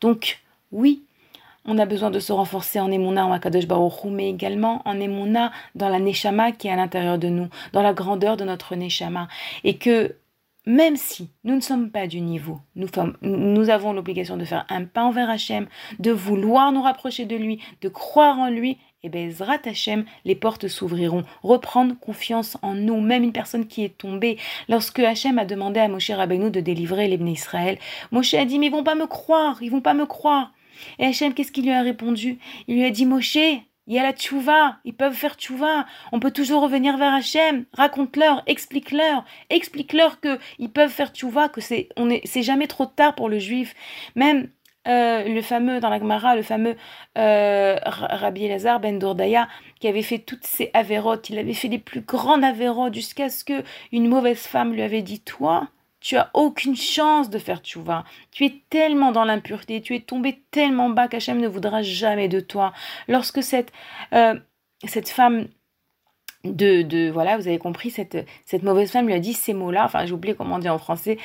[0.00, 1.02] Donc, oui,
[1.68, 5.52] on a besoin de se renforcer en Emouna, en Akadosh Baruch mais également en Emouna
[5.74, 9.28] dans la Neshama qui est à l'intérieur de nous, dans la grandeur de notre Neshama.
[9.64, 10.16] Et que
[10.64, 15.02] même si nous ne sommes pas du niveau, nous, avons l'obligation de faire un pas
[15.02, 15.66] envers Hachem,
[15.98, 20.34] de vouloir nous rapprocher de lui, de croire en lui, et bien, Zrat Hachem, les
[20.34, 21.22] portes s'ouvriront.
[21.42, 24.38] Reprendre confiance en nous, même une personne qui est tombée.
[24.68, 27.78] Lorsque Hachem a demandé à Moshe Rabbeinu de délivrer les Israël,
[28.10, 30.52] Moshe a dit, mais ils vont pas me croire, ils vont pas me croire.
[30.98, 32.38] Et Hachem, qu'est-ce qu'il lui a répondu?
[32.66, 33.36] Il lui a dit Moshe,
[33.88, 37.64] il y a la tchouva, ils peuvent faire tchouva, on peut toujours revenir vers Hachem,
[37.72, 43.14] raconte-leur, explique-leur, explique-leur que ils peuvent faire tchouva, que c'est on est jamais trop tard
[43.14, 43.74] pour le juif.
[44.14, 44.50] Même
[44.88, 46.76] euh, le fameux dans la Gemara, le fameux
[47.16, 49.48] euh, Rabbi Elazar ben Dourdaya,
[49.80, 53.42] qui avait fait toutes ces avérotes, il avait fait les plus grandes avérotes jusqu'à ce
[53.42, 55.68] que une mauvaise femme lui avait dit toi,
[56.00, 58.04] tu as aucune chance de faire tchouva.
[58.30, 62.40] Tu es tellement dans l'impureté, tu es tombé tellement bas qu'Hachem ne voudra jamais de
[62.40, 62.72] toi.
[63.08, 63.72] Lorsque cette,
[64.12, 64.38] euh,
[64.84, 65.48] cette femme
[66.44, 69.84] de, de, voilà, vous avez compris, cette, cette mauvaise femme lui a dit ces mots-là,
[69.84, 71.18] enfin j'ai oublié comment on dit en français,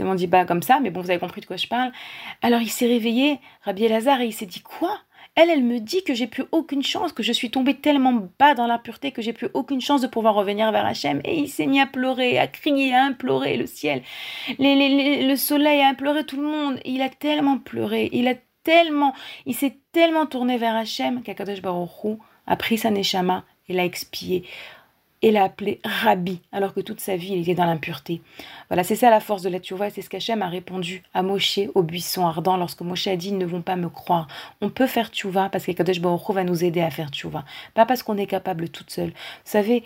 [0.00, 1.92] on dit pas comme ça, mais bon, vous avez compris de quoi je parle.
[2.42, 4.98] Alors il s'est réveillé, Rabbi Elazar, et il s'est dit quoi?
[5.36, 8.54] Elle, elle me dit que j'ai plus aucune chance, que je suis tombée tellement bas
[8.54, 11.20] dans l'impureté que j'ai plus aucune chance de pouvoir revenir vers Hachem.
[11.24, 14.02] Et il s'est mis à pleurer, à crier, à implorer le ciel,
[14.58, 16.80] le soleil, à implorer tout le monde.
[16.86, 22.18] Il a tellement pleuré, il a tellement, il s'est tellement tourné vers Hachem qu'Akadosh Baruch
[22.46, 24.44] a pris sa neshama et l'a expié
[25.22, 28.20] et l'a appelé Rabbi, alors que toute sa vie il était dans l'impureté.
[28.68, 31.60] Voilà, c'est ça la force de la tchouva, c'est ce qu'Hachem a répondu à Moshe
[31.74, 34.28] au buisson ardent lorsque Moshe a dit Ils ne vont pas me croire.
[34.60, 37.86] On peut faire tchouva parce que Kadosh Baruch va nous aider à faire tchouva, pas
[37.86, 39.10] parce qu'on est capable toute seule.
[39.10, 39.84] Vous savez,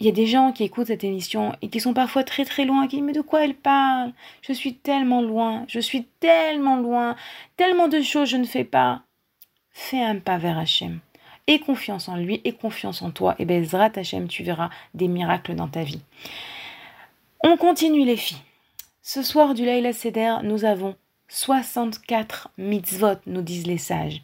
[0.00, 2.64] il y a des gens qui écoutent cette émission et qui sont parfois très très
[2.64, 4.12] loin, qui disent Mais de quoi elle parle?
[4.42, 7.16] Je suis tellement loin, je suis tellement loin,
[7.56, 9.02] tellement de choses je ne fais pas.
[9.70, 11.00] Fais un pas vers Hachem
[11.46, 15.08] et confiance en lui et confiance en toi, et bien Zrat Hashem, tu verras des
[15.08, 16.00] miracles dans ta vie.
[17.42, 18.38] On continue les filles.
[19.02, 20.96] Ce soir du Laila Seder, nous avons
[21.28, 24.22] 64 mitzvot, nous disent les sages.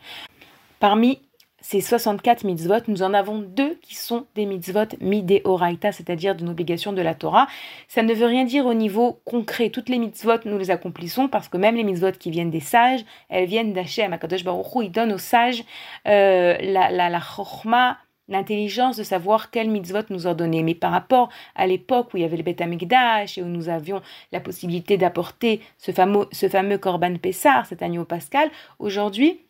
[0.79, 1.21] Parmi
[1.61, 6.93] ces 64 mitzvot, nous en avons deux qui sont des mitzvot mideoraita, c'est-à-dire d'une obligation
[6.93, 7.47] de la Torah.
[7.89, 9.71] Ça ne veut rien dire au niveau concret.
[9.71, 13.05] Toutes les mitzvot, nous les accomplissons parce que même les mitzvot qui viennent des sages,
[13.29, 14.13] elles viennent d'Hachem.
[14.13, 15.65] Akadosh Baruch il donne aux sages
[16.09, 20.63] euh, la, la, la chorma, l'intelligence de savoir quel mitzvot nous ordonner.
[20.63, 23.69] Mais par rapport à l'époque où il y avait le Beth Amikdash et où nous
[23.69, 24.01] avions
[24.33, 29.41] la possibilité d'apporter ce fameux, ce fameux Korban Pessar, cet agneau pascal, aujourd'hui,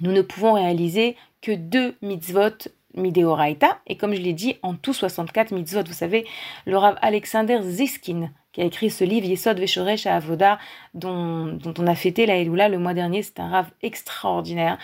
[0.00, 4.92] nous ne pouvons réaliser que deux mitzvot mideoraita, et comme je l'ai dit, en tout
[4.92, 5.84] 64 mitzvot.
[5.86, 6.26] Vous savez,
[6.66, 10.58] le Rav Alexander Ziskin, qui a écrit ce livre Yesod Veshoresh à Avoda,
[10.94, 14.78] dont, on a fêté la Elula le mois dernier, c'est un Rav extraordinaire.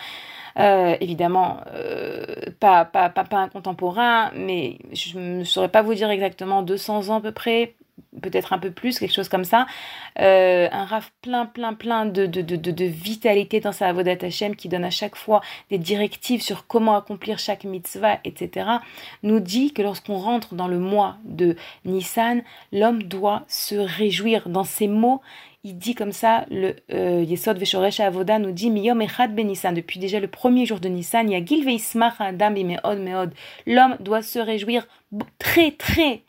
[0.57, 2.25] Euh, évidemment, euh,
[2.61, 7.09] pas, pas, pas, pas, un contemporain, mais je ne saurais pas vous dire exactement 200
[7.09, 7.75] ans à peu près,
[8.21, 9.65] peut-être un peu plus, quelque chose comme ça.
[10.19, 14.55] Euh, un Rav plein, plein, plein de, de, de, de, vitalité dans sa Avodat Hashem
[14.55, 18.67] qui donne à chaque fois des directives sur comment accomplir chaque mitzvah, etc.,
[19.23, 21.55] nous dit que lorsqu'on rentre dans le mois de
[21.85, 24.49] Nissan, l'homme doit se réjouir.
[24.49, 25.21] Dans ses mots,
[25.63, 29.99] il dit comme ça, le euh, Yesod Veshoresh Avoda nous dit Miyom Echad Ben depuis
[29.99, 33.33] déjà le premier jour de Nissan, il y a Gil Veismach Adam Meod Meod.
[33.65, 34.87] L'homme doit se réjouir
[35.39, 36.24] très, très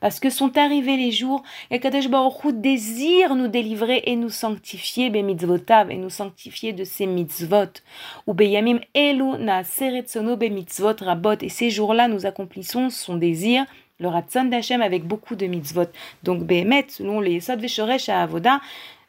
[0.00, 5.10] parce que sont arrivés les jours et Kadesh Baruch désire nous délivrer et nous sanctifier
[5.10, 7.82] be et nous sanctifier de ces mitzvot.
[8.26, 11.38] Ou beyamim elu na seretsono be mitzvot rabot.
[11.42, 13.64] Et ces jours-là nous accomplissons son désir
[14.00, 15.90] le ratson d'Hachem avec beaucoup de mitzvot.
[16.22, 18.60] Donc behemet selon les Yesod Veshoresh à Avoda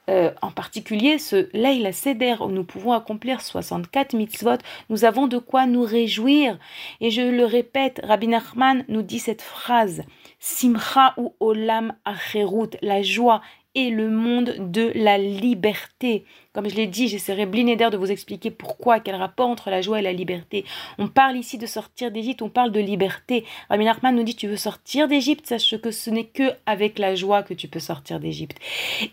[0.09, 4.57] euh, en particulier ce Leila Seder où nous pouvons accomplir 64 mitzvot,
[4.89, 6.57] nous avons de quoi nous réjouir.
[6.99, 10.01] Et je le répète, Rabbi Nachman nous dit cette phrase
[10.39, 13.41] Simcha ou Olam Acherut, la joie
[13.75, 16.25] et le monde de la liberté.
[16.59, 19.99] Comme je l'ai dit, j'essaierai blinédaire de vous expliquer pourquoi, quel rapport entre la joie
[19.99, 20.65] et la liberté.
[20.97, 23.45] On parle ici de sortir d'Égypte, on parle de liberté.
[23.69, 27.15] Rabbi Nachman nous dit tu veux sortir d'Égypte, sache que ce n'est que avec la
[27.15, 28.57] joie que tu peux sortir d'Égypte.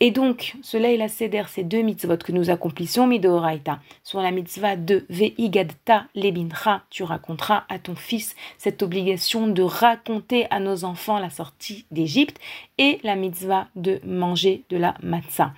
[0.00, 4.32] Et donc, cela est la Seder, ces deux mitzvot que nous accomplissons, Midoraita, sur la
[4.32, 10.82] mitzvah de Veigadta lebincha, tu raconteras à ton fils cette obligation de raconter à nos
[10.82, 12.40] enfants la sortie d'Égypte
[12.78, 15.52] et la mitzvah de manger de la matzah.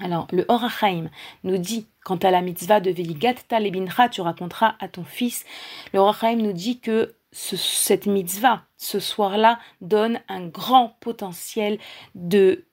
[0.00, 1.10] Alors, le Horachaim
[1.42, 5.44] nous dit, quant à la mitzvah de Veligat Talebincha, tu raconteras à ton fils,
[5.92, 11.78] le Horachaim nous dit que cette mitzvah, ce soir-là, donne un grand potentiel
[12.14, 12.64] de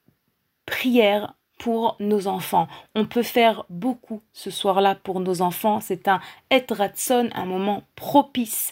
[0.65, 2.67] prière pour nos enfants.
[2.95, 5.79] On peut faire beaucoup ce soir-là pour nos enfants.
[5.79, 8.71] C'est un etratson, un moment propice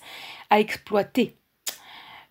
[0.50, 1.38] à exploiter.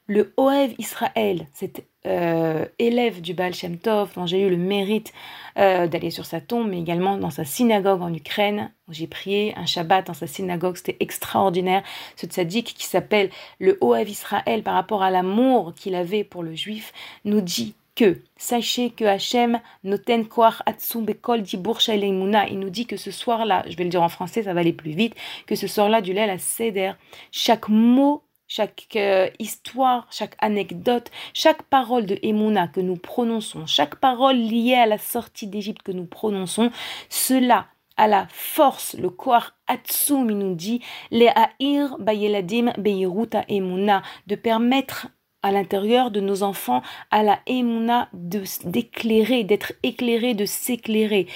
[0.08, 5.12] Le Oev Israël, cet euh, élève du Baal Shem Tov, dont j'ai eu le mérite
[5.58, 9.54] euh, d'aller sur sa tombe, mais également dans sa synagogue en Ukraine, où j'ai prié
[9.56, 11.84] un Shabbat dans sa synagogue, c'était extraordinaire.
[12.16, 16.54] Ce tzaddik qui s'appelle le Oav Israël par rapport à l'amour qu'il avait pour le
[16.54, 16.92] juif,
[17.24, 22.96] nous dit que sachez que Hachem noten koach atsum bekol dibur Il nous dit que
[22.96, 25.14] ce soir-là, je vais le dire en français, ça va aller plus vite,
[25.46, 26.92] que ce soir-là du lait à Seder,
[27.30, 28.22] chaque mot
[28.54, 34.74] chaque euh, histoire, chaque anecdote, chaque parole de Emouna que nous prononçons, chaque parole liée
[34.74, 36.70] à la sortie d'Égypte que nous prononçons,
[37.08, 44.02] cela a la force, le Koar Atsum, il nous dit, les Aïr Bayeladim Beiruta Emouna,
[44.26, 45.08] de permettre
[45.42, 51.26] à l'intérieur de nos enfants à la Emouna d'éclairer, d'être éclairé, de s'éclairer.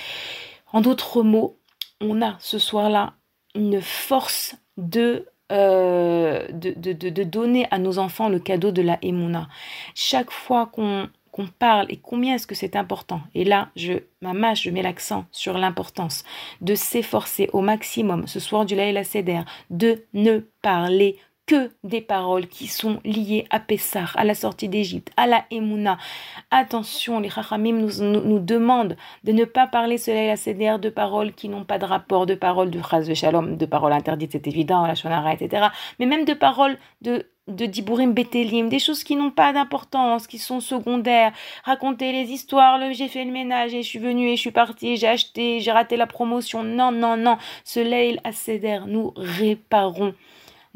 [0.70, 1.56] En d'autres mots,
[2.02, 3.14] on a ce soir-là
[3.54, 9.48] une force de euh, de, de, donner à nos enfants le cadeau de la Emouna.
[9.94, 11.08] Chaque fois qu'on
[11.58, 13.20] parle et combien est-ce que c'est important.
[13.34, 16.24] Et là, je, ma je mets l'accent sur l'importance
[16.62, 22.48] de s'efforcer au maximum ce soir du Laïla Seder de ne parler que des paroles
[22.48, 25.96] qui sont liées à Pessah, à la sortie d'Égypte, à la Emouna.
[26.50, 31.48] Attention, les Chachamim nous, demandent de ne pas parler cela à CDR de paroles qui
[31.48, 34.86] n'ont pas de rapport, de paroles de phrases de shalom, de paroles interdites, c'est évident,
[34.86, 35.68] la shonara, etc.
[35.98, 40.38] Mais même de paroles de de Dibourim Betelim, des choses qui n'ont pas d'importance, qui
[40.38, 41.32] sont secondaires,
[41.64, 44.50] raconter les histoires, le j'ai fait le ménage et je suis venu et je suis
[44.50, 46.64] parti, j'ai acheté, j'ai raté la promotion.
[46.64, 47.38] Non, non, non.
[47.64, 50.14] Ce Leil Seder, nous réparons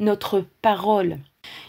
[0.01, 1.19] notre parole.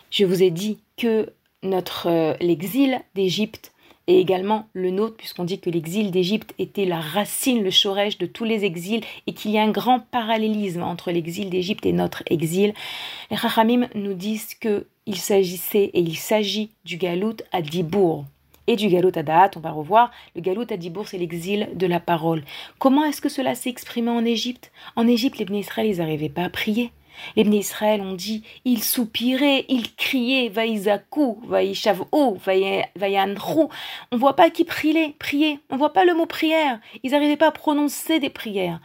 [0.09, 3.71] Je vous ai dit que notre euh, l'exil d'Égypte
[4.07, 8.25] est également le nôtre, puisqu'on dit que l'exil d'Égypte était la racine, le chorège de
[8.25, 12.23] tous les exils, et qu'il y a un grand parallélisme entre l'exil d'Égypte et notre
[12.25, 12.73] exil.
[13.29, 18.25] Les Chachamim nous disent qu'il s'agissait et il s'agit du galout à Dibour
[18.67, 20.11] et du galout à Da'at, on va revoir.
[20.35, 22.43] Le galout à Dibour, c'est l'exil de la parole.
[22.79, 24.71] Comment est-ce que cela s'est exprimé en Égypte?
[24.95, 26.91] En Égypte, les Israël, ils n'arrivaient pas à prier.
[27.35, 32.37] Les Israël ont dit, ils soupiraient, ils criaient, vaïzakou, vaïchavou,
[32.95, 33.69] vaïanrou.
[34.11, 35.59] On voit pas qui priait, prier.
[35.69, 36.79] On voit pas le mot prière.
[37.03, 38.79] Ils n'arrivaient pas à prononcer des prières.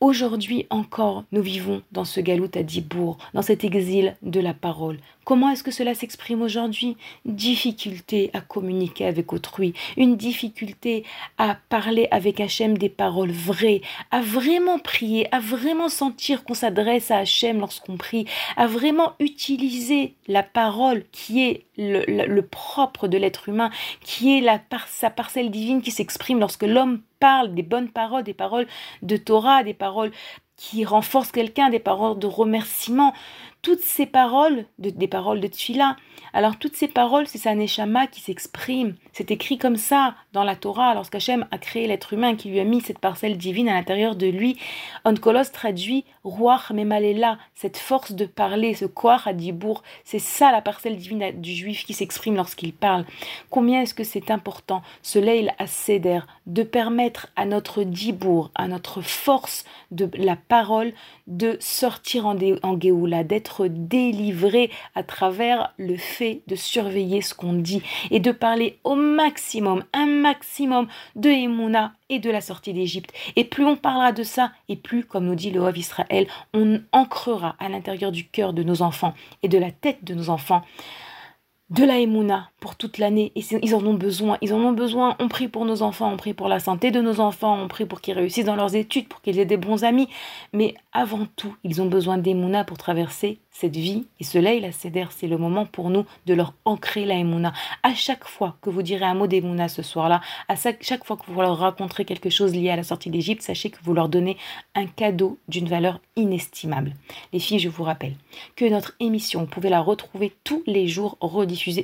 [0.00, 5.00] Aujourd'hui encore, nous vivons dans ce galout à Dibourg, dans cet exil de la parole.
[5.24, 6.96] Comment est-ce que cela s'exprime aujourd'hui?
[7.24, 11.04] Difficulté à communiquer avec autrui, une difficulté
[11.36, 13.80] à parler avec Hachem des paroles vraies,
[14.12, 18.24] à vraiment prier, à vraiment sentir qu'on s'adresse à Hachem lorsqu'on prie,
[18.56, 25.10] à vraiment utiliser la parole qui est le, propre de l'être humain, qui est sa
[25.10, 28.66] parcelle divine qui s'exprime lorsque l'homme parle des bonnes paroles, des paroles
[29.02, 30.12] de Torah, des paroles
[30.56, 33.14] qui renforcent quelqu'un, des paroles de remerciement
[33.62, 35.96] toutes ces paroles, des paroles de Tfila,
[36.32, 38.94] alors toutes ces paroles, c'est sa neshama qui s'exprime.
[39.12, 42.64] C'est écrit comme ça dans la Torah, lorsqu'Hachem a créé l'être humain, qui lui a
[42.64, 44.58] mis cette parcelle divine à l'intérieur de lui.
[45.04, 49.82] Onkolos traduit Ruach Memalela, cette force de parler, ce Koach Adibour.
[50.04, 53.04] C'est ça la parcelle divine du juif qui s'exprime lorsqu'il parle.
[53.50, 58.68] Combien est-ce que c'est important, ce Leil à Seder, de permettre à notre Dibour, à
[58.68, 60.92] notre force de la parole,
[61.28, 67.52] de sortir en, en Géoula, d'être délivré à travers le fait de surveiller ce qu'on
[67.52, 73.12] dit et de parler au maximum, un maximum de Emouna et de la sortie d'Égypte.
[73.36, 76.80] Et plus on parlera de ça, et plus, comme nous dit le Haut Israël, on
[76.92, 80.62] ancrera à l'intérieur du cœur de nos enfants et de la tête de nos enfants
[81.70, 83.32] de la Emouna pour toute l'année.
[83.36, 84.38] Et ils en ont besoin.
[84.40, 85.16] Ils en ont besoin.
[85.18, 87.86] On prie pour nos enfants, on prie pour la santé de nos enfants, on prie
[87.86, 90.08] pour qu'ils réussissent dans leurs études, pour qu'ils aient des bons amis.
[90.52, 94.06] Mais avant tout, ils ont besoin d'Emouna pour traverser cette vie.
[94.20, 97.52] Et ce la Seder, c'est le moment pour nous de leur ancrer la Emouna.
[97.82, 101.26] À chaque fois que vous direz un mot d'Emouna ce soir-là, à chaque fois que
[101.26, 104.36] vous leur raconterez quelque chose lié à la sortie d'Égypte, sachez que vous leur donnez
[104.74, 106.94] un cadeau d'une valeur inestimable.
[107.32, 108.14] Les filles, je vous rappelle
[108.56, 111.16] que notre émission, vous pouvez la retrouver tous les jours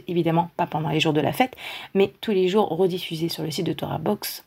[0.08, 1.56] évidemment pas pendant les jours de la fête,
[1.94, 4.44] mais tous les jours rediffusée sur le site de Torah Box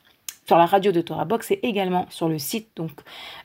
[0.47, 2.69] sur la radio de Torah Box et également sur le site.
[2.77, 2.91] Donc,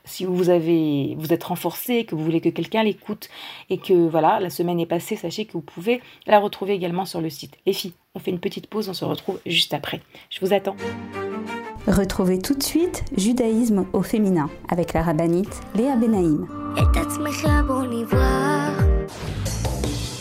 [0.05, 3.29] si vous avez, vous êtes renforcé, que vous voulez que quelqu'un l'écoute
[3.69, 7.19] et que voilà, la semaine est passée, sachez que vous pouvez la retrouver également sur
[7.19, 7.57] le site.
[7.65, 10.01] Les filles, on fait une petite pause, on se retrouve juste après.
[10.29, 10.77] Je vous attends.
[11.85, 16.47] Retrouvez tout de suite Judaïsme au féminin avec la rabbinite Léa Benaïm.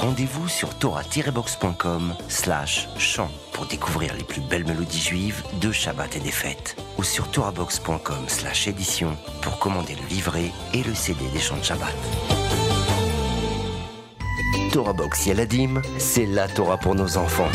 [0.00, 6.20] Rendez-vous sur torah-box.com slash chant pour découvrir les plus belles mélodies juives de Shabbat et
[6.20, 6.82] des fêtes.
[6.96, 11.64] Ou sur torahbox.com slash édition pour commander le livret et le CD des chants de
[11.64, 11.94] Shabbat.
[14.72, 15.28] Torah Box
[15.98, 17.50] c'est la Torah pour nos enfants.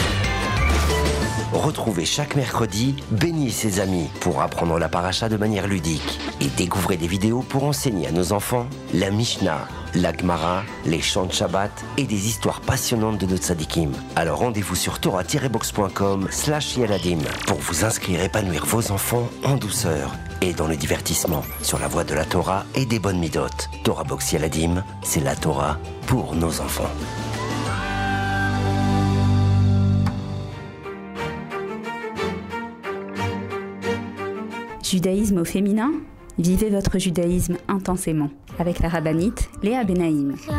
[1.56, 6.48] Retrouvez chaque mercredi Béni et ses amis pour apprendre la paracha de manière ludique et
[6.58, 11.32] découvrez des vidéos pour enseigner à nos enfants la Mishnah, la Gemara, les chants de
[11.32, 13.92] Shabbat et des histoires passionnantes de nos tzadikim.
[14.18, 20.14] Alors rendez-vous sur torah-box.com slash yaladim pour vous inscrire et épanouir vos enfants en douceur
[20.42, 23.70] et dans le divertissement sur la voie de la Torah et des bonnes midotes.
[23.86, 26.92] Torah Box Yaladim, c'est la Torah pour nos enfants.
[34.88, 35.92] Judaïsme au féminin
[36.38, 38.30] Vivez votre judaïsme intensément
[38.60, 40.36] avec la rabbinite Léa Benaïm.
[40.38, 40.52] Et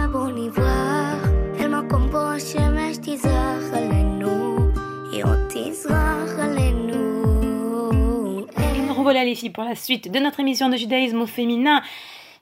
[8.81, 11.81] nous revoilà les filles pour la suite de notre émission de judaïsme au féminin.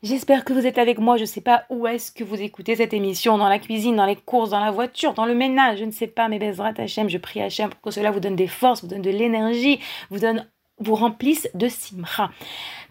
[0.02, 1.16] J'espère que vous êtes avec moi.
[1.16, 4.06] Je ne sais pas où est-ce que vous écoutez cette émission, dans la cuisine, dans
[4.06, 7.10] les courses, dans la voiture, dans le ménage, je ne sais pas, mais Bezrat Hachem,
[7.10, 9.80] je prie Hachem pour que cela vous donne des forces, vous donne de l'énergie,
[10.10, 10.46] vous donne
[10.78, 12.30] vous remplissent de simra.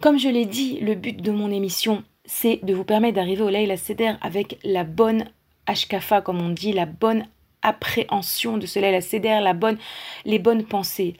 [0.01, 3.49] Comme je l'ai dit, le but de mon émission, c'est de vous permettre d'arriver au
[3.49, 5.25] Leila Seder avec la bonne
[5.65, 7.25] ashkafa, comme on dit, la bonne
[7.61, 9.77] appréhension de ce Leila Seder, la bonne,
[10.25, 11.15] les bonnes pensées.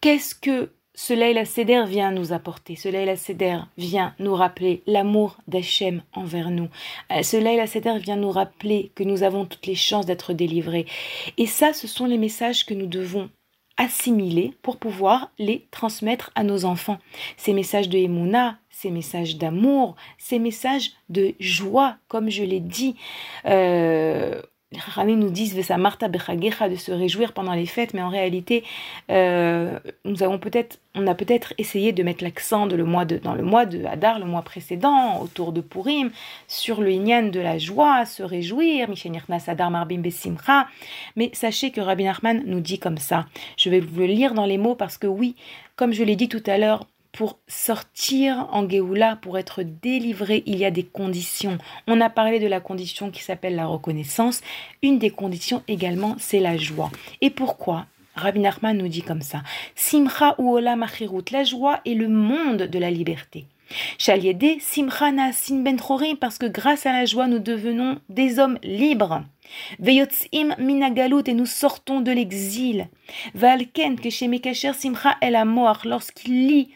[0.00, 2.76] Qu'est-ce que ce Leila Seder vient nous apporter?
[2.76, 6.68] Ce Leila Seder vient nous rappeler l'amour d'Hachem envers nous.
[7.10, 10.86] Euh, ce Leila Seder vient nous rappeler que nous avons toutes les chances d'être délivrés.
[11.36, 13.30] Et ça, ce sont les messages que nous devons
[13.76, 16.98] assimiler pour pouvoir les transmettre à nos enfants.
[17.36, 22.96] Ces messages de Emouna, ces messages d'amour, ces messages de joie, comme je l'ai dit.
[23.46, 24.40] Euh,
[24.74, 25.62] les Rachamim nous disent de
[26.76, 28.64] se réjouir pendant les fêtes, mais en réalité,
[29.10, 33.18] euh, nous avons peut-être, on a peut-être essayé de mettre l'accent de le mois de,
[33.18, 36.10] dans le mois de Hadar, le mois précédent, autour de Purim,
[36.48, 38.88] sur le Inyan de la joie, se réjouir,
[39.70, 40.66] Marbim Besimcha.
[41.16, 43.26] Mais sachez que Rabbi Nachman nous dit comme ça.
[43.56, 45.36] Je vais vous le lire dans les mots parce que oui,
[45.76, 50.56] comme je l'ai dit tout à l'heure, pour sortir en Géoula, pour être délivré, il
[50.56, 51.58] y a des conditions.
[51.86, 54.40] On a parlé de la condition qui s'appelle la reconnaissance.
[54.82, 56.90] Une des conditions également, c'est la joie.
[57.20, 57.86] Et pourquoi?
[58.16, 59.42] Rabbi Nachman nous dit comme ça
[59.74, 63.46] Simcha ou Ola Machirut, la joie est le monde de la liberté.
[63.98, 65.78] Shaliede, Simcha Sin Ben
[66.20, 69.22] parce que grâce à la joie, nous devenons des hommes libres.
[69.78, 72.88] Veyotzim minagalut, et nous sortons de l'exil.
[73.34, 76.68] Valken, que chez Simcha El mort lorsqu'il lit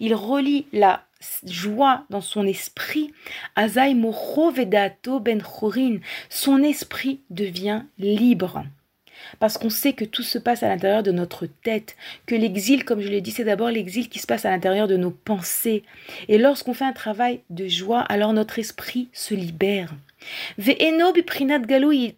[0.00, 1.04] il relie la
[1.46, 3.12] joie dans son esprit.
[3.56, 8.64] Ben Chorin, son esprit devient libre.
[9.38, 13.00] Parce qu'on sait que tout se passe à l'intérieur de notre tête, que l'exil, comme
[13.00, 15.82] je l'ai dit, c'est d'abord l'exil qui se passe à l'intérieur de nos pensées.
[16.28, 19.94] Et lorsqu'on fait un travail de joie, alors notre esprit se libère.
[20.58, 22.14] Ve'eno galut,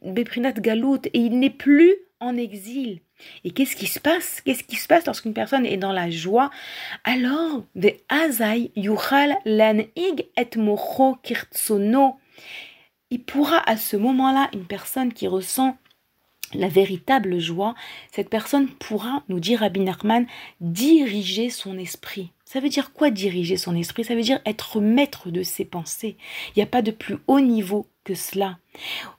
[1.13, 3.01] et il n'est plus en exil.
[3.45, 4.41] Et qu'est-ce qui se passe?
[4.43, 6.51] Qu'est-ce qui se passe lorsqu'une personne est dans la joie?
[7.05, 7.93] Alors, de
[8.77, 10.51] yuchal lanig et
[11.23, 12.17] kirtsono.
[13.11, 15.77] Il pourra à ce moment-là, une personne qui ressent
[16.55, 17.75] la véritable joie,
[18.13, 20.27] cette personne pourra, nous dit Rabbi Nachman,
[20.61, 22.33] diriger son esprit.
[22.57, 24.03] Ça veut dire quoi diriger son esprit?
[24.03, 26.17] Ça veut dire être maître de ses pensées.
[26.49, 28.57] Il n'y a pas de plus haut niveau que cela.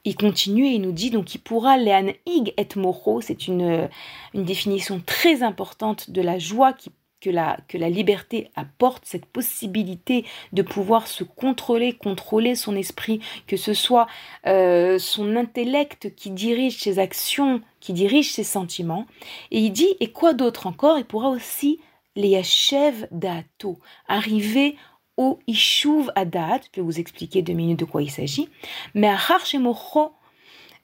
[0.05, 3.89] Il continue et il nous dit donc il pourra lean ig et moro, c'est une,
[4.33, 6.73] une définition très importante de la joie
[7.21, 13.19] que la, que la liberté apporte, cette possibilité de pouvoir se contrôler, contrôler son esprit,
[13.45, 14.07] que ce soit
[14.47, 19.05] euh, son intellect qui dirige ses actions, qui dirige ses sentiments.
[19.51, 20.97] Et il dit, et quoi d'autre encore?
[20.97, 21.79] Il pourra aussi
[22.17, 24.75] les achève d'Ato, arriver
[25.15, 28.49] au Ishuv Adat, je vais vous expliquer deux minutes de quoi il s'agit,
[28.93, 30.11] mais à Harshemoro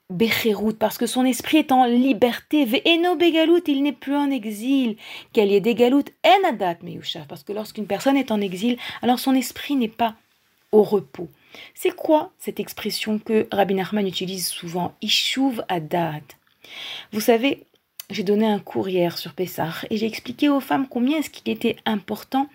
[0.09, 2.65] Becherut, parce que son esprit est en liberté.
[2.65, 4.97] Ve'eno begalout, il n'est plus en exil.
[5.31, 9.75] Qu'elle y galout, enadat meyushav, parce que lorsqu'une personne est en exil, alors son esprit
[9.75, 10.15] n'est pas
[10.71, 11.29] au repos.
[11.73, 14.93] C'est quoi cette expression que Rabbi Nachman utilise souvent?
[15.01, 16.21] Ishuv adat.
[17.11, 17.65] Vous savez,
[18.09, 21.51] j'ai donné un cours hier sur Pessah et j'ai expliqué aux femmes combien est-ce qu'il
[21.51, 22.47] était important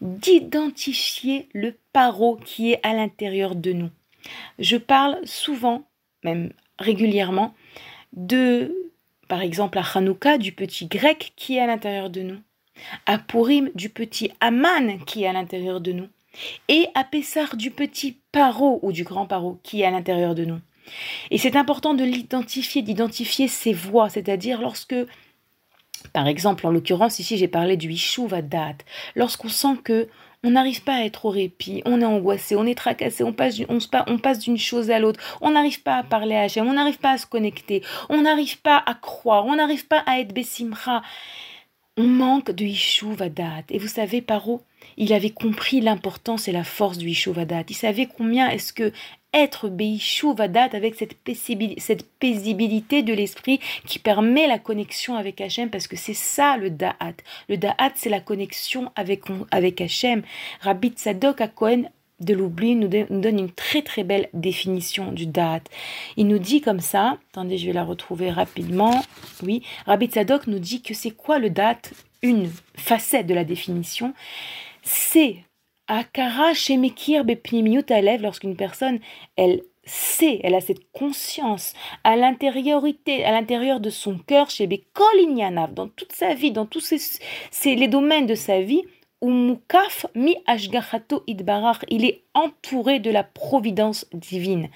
[0.00, 3.90] d'identifier le paro qui est à l'intérieur de nous.
[4.58, 5.84] Je parle souvent,
[6.24, 7.54] même régulièrement
[8.12, 8.90] de,
[9.28, 12.38] par exemple, à Hanouka, du petit grec qui est à l'intérieur de nous,
[13.06, 16.08] à Purim, du petit Aman qui est à l'intérieur de nous,
[16.68, 20.44] et à Pessar, du petit Paro ou du grand Paro qui est à l'intérieur de
[20.44, 20.60] nous.
[21.30, 24.94] Et c'est important de l'identifier, d'identifier ses voix, c'est-à-dire lorsque
[26.12, 28.76] par exemple, en l'occurrence, ici, j'ai parlé du Ishuvadat.
[29.14, 30.08] Lorsqu'on sent que
[30.44, 33.56] on n'arrive pas à être au répit, on est angoissé, on est tracassé, on passe,
[33.68, 36.98] on, passe d'une chose à l'autre, on n'arrive pas à parler à Hachem, on n'arrive
[36.98, 41.02] pas à se connecter, on n'arrive pas à croire, on n'arrive pas à être Bessimra.
[41.96, 43.64] On manque de Ishuvadat.
[43.70, 44.62] Et vous savez, Paro,
[44.98, 47.64] il avait compris l'importance et la force du Ishuvadat.
[47.70, 48.92] Il savait combien est-ce que
[49.36, 55.96] être Beishuvadat avec cette paisibilité, de l'esprit qui permet la connexion avec Hachem parce que
[55.96, 57.14] c'est ça le Da'at.
[57.48, 60.22] Le Da'at, c'est la connexion avec, avec Hachem.
[60.60, 61.84] Rabbi Tzadok à Cohen
[62.18, 65.60] de l'oubli nous, donne une très très belle définition du Da'at.
[66.16, 69.04] Il nous dit comme ça, attendez, je vais la retrouver rapidement.
[69.42, 71.80] Oui, Rabbi Tzadok nous dit que c'est quoi le Da'at?
[72.22, 74.14] Une facette de la définition,
[74.82, 75.36] c'est
[75.88, 78.98] Akara Shemekir lève lorsqu'une personne,
[79.36, 85.74] elle sait, elle a cette conscience à l'intériorité, à l'intérieur de son cœur, chez Bekolinyanav,
[85.74, 88.82] dans toute sa vie, dans tous ces, les domaines de sa vie,
[89.22, 94.68] Umukaf mi ashgachato idbarach, il est entouré de la providence divine.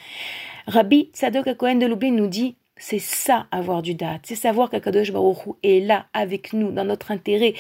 [0.67, 4.23] Rabbi Tzadok Cohen de Lublin nous dit c'est ça, avoir du date.
[4.25, 7.55] C'est savoir qu'Akadosh Baruch est là avec nous, dans notre intérêt.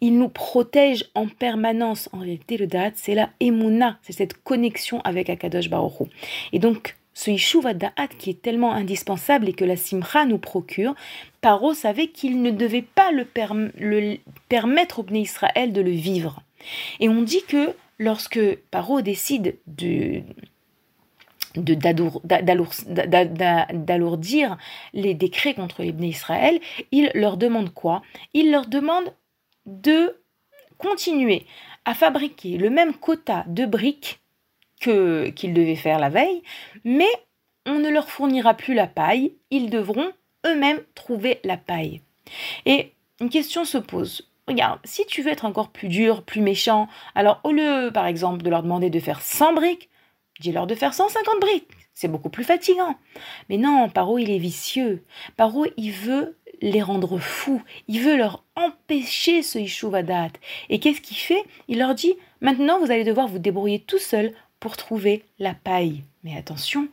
[0.00, 2.08] Il nous protège en permanence.
[2.12, 6.08] En réalité, le date, c'est la emuna, c'est cette connexion avec Akadosh Baruch
[6.52, 10.94] Et donc, ce Yishuv Da'at qui est tellement indispensable et que la Simcha nous procure,
[11.42, 13.26] Paro savait qu'il ne devait pas le,
[14.48, 16.40] permettre au Bnei Israël de le vivre.
[17.00, 20.22] Et on dit que lorsque Paro décide de,
[21.56, 24.56] d'alourdir
[24.92, 28.02] les décrets contre les Israël, il leur demande quoi?
[28.34, 29.12] Il leur demande
[29.66, 30.18] de
[30.78, 31.46] continuer
[31.84, 34.20] à fabriquer le même quota de briques
[34.80, 36.42] que qu'ils devaient faire la veille,
[36.84, 37.10] mais
[37.66, 40.10] on ne leur fournira plus la paille, ils devront
[40.46, 42.00] eux-mêmes trouver la paille.
[42.66, 44.28] Et une question se pose.
[44.48, 48.42] Regarde, si tu veux être encore plus dur, plus méchant, alors au lieu, par exemple,
[48.42, 49.88] de leur demander de faire 100 briques,
[50.40, 51.68] Dis-leur de faire 150 briques.
[51.94, 52.96] C'est beaucoup plus fatigant.
[53.48, 55.04] Mais non, Paro, il est vicieux.
[55.36, 57.62] Paro, il veut les rendre fous.
[57.88, 60.30] Il veut leur empêcher ce Ishuvadat.
[60.70, 61.44] Et qu'est-ce qu'il fait?
[61.68, 66.04] Il leur dit maintenant, vous allez devoir vous débrouiller tout seul pour trouver la paille.
[66.22, 66.88] Mais attention,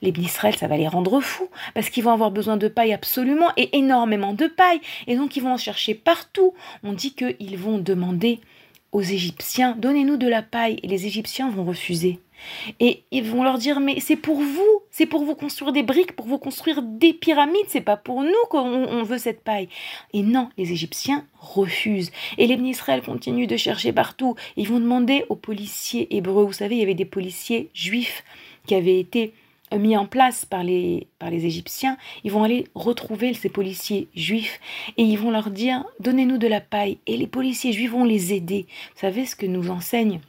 [0.00, 3.50] les Israël, ça va les rendre fous, parce qu'ils vont avoir besoin de paille absolument,
[3.58, 6.54] et énormément de paille, et donc ils vont en chercher partout.
[6.82, 8.40] On dit qu'ils vont demander
[8.92, 12.20] aux Égyptiens, donnez-nous de la paille, et les Égyptiens vont refuser.
[12.78, 16.16] Et ils vont leur dire mais c'est pour vous, c'est pour vous construire des briques,
[16.16, 19.68] pour vous construire des pyramides, c'est pas pour nous qu'on veut cette paille.
[20.12, 22.12] Et non, les Égyptiens refusent.
[22.38, 24.34] Et les Israël continuent de chercher partout.
[24.56, 28.24] Ils vont demander aux policiers hébreux, vous savez, il y avait des policiers juifs
[28.66, 29.32] qui avaient été
[29.78, 34.60] mis en place par les, par les Égyptiens, ils vont aller retrouver ces policiers juifs
[34.96, 38.32] et ils vont leur dire donnez-nous de la paille et les policiers juifs vont les
[38.32, 38.66] aider.
[38.94, 40.20] Vous savez ce que nous enseigne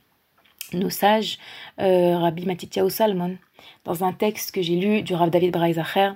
[0.74, 1.38] nos sages,
[1.80, 3.38] euh, Rabbi Matityahu Salmon,
[3.84, 6.11] dans un texte que j'ai lu du Rav David Braizacher,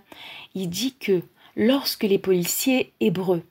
[0.53, 1.21] il dit que
[1.55, 3.43] lorsque les policiers hébreux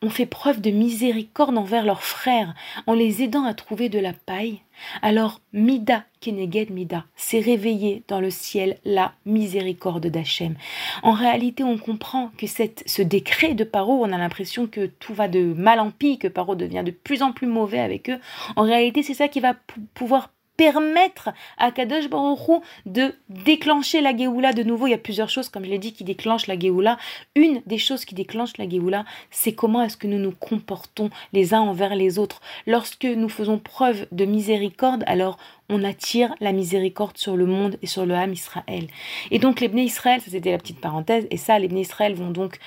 [0.00, 2.54] ont fait preuve de miséricorde envers leurs frères
[2.86, 4.60] en les aidant à trouver de la paille,
[5.02, 10.54] alors Mida Keneged Mida s'est réveillé dans le ciel la miséricorde d'Hachem.
[11.02, 15.14] En réalité, on comprend que cette, ce décret de Paro, on a l'impression que tout
[15.14, 18.20] va de mal en pis, que Paro devient de plus en plus mauvais avec eux.
[18.56, 19.54] En réalité, c'est ça qui va
[19.94, 24.88] pouvoir permettre à Kadosh Baruch de déclencher la Géoula de nouveau.
[24.88, 26.98] Il y a plusieurs choses, comme je l'ai dit, qui déclenchent la Géoula.
[27.36, 31.54] Une des choses qui déclenche la Géoula, c'est comment est-ce que nous nous comportons les
[31.54, 32.42] uns envers les autres.
[32.66, 35.38] Lorsque nous faisons preuve de miséricorde, alors
[35.68, 38.88] on attire la miséricorde sur le monde et sur le âme Israël.
[39.30, 42.14] Et donc les Bnei Israël, ça c'était la petite parenthèse, et ça, les Bnei Israël
[42.14, 42.58] vont donc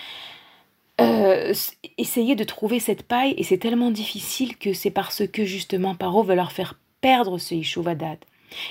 [1.01, 1.53] euh,
[1.97, 6.21] essayer de trouver cette paille et c'est tellement difficile que c'est parce que justement Paro
[6.21, 8.17] veut leur faire perdre ce Yishuvadat.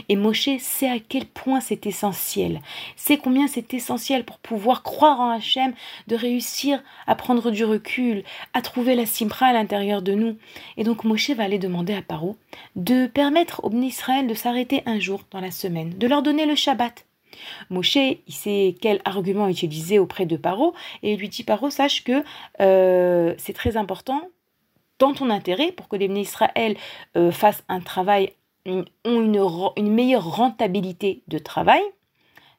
[0.08, 2.60] Et Moshe sait à quel point c'est essentiel,
[2.96, 5.72] sait combien c'est essentiel pour pouvoir croire en Hachem,
[6.06, 8.22] de réussir à prendre du recul,
[8.52, 10.36] à trouver la simpra à l'intérieur de nous.
[10.76, 12.36] Et donc Moshe va aller demander à Paro
[12.76, 16.54] de permettre aux Israël de s'arrêter un jour dans la semaine, de leur donner le
[16.54, 17.06] Shabbat.
[17.70, 22.04] Moshe, il sait quel argument utiliser auprès de Paro, et il lui dit Paro, sache
[22.04, 22.22] que
[22.60, 24.28] euh, c'est très important
[25.00, 26.76] dans ton intérêt pour que les Israël
[27.16, 28.34] euh, fassent un travail,
[28.66, 29.42] ont une,
[29.76, 31.82] une, meilleure rentabilité de travail,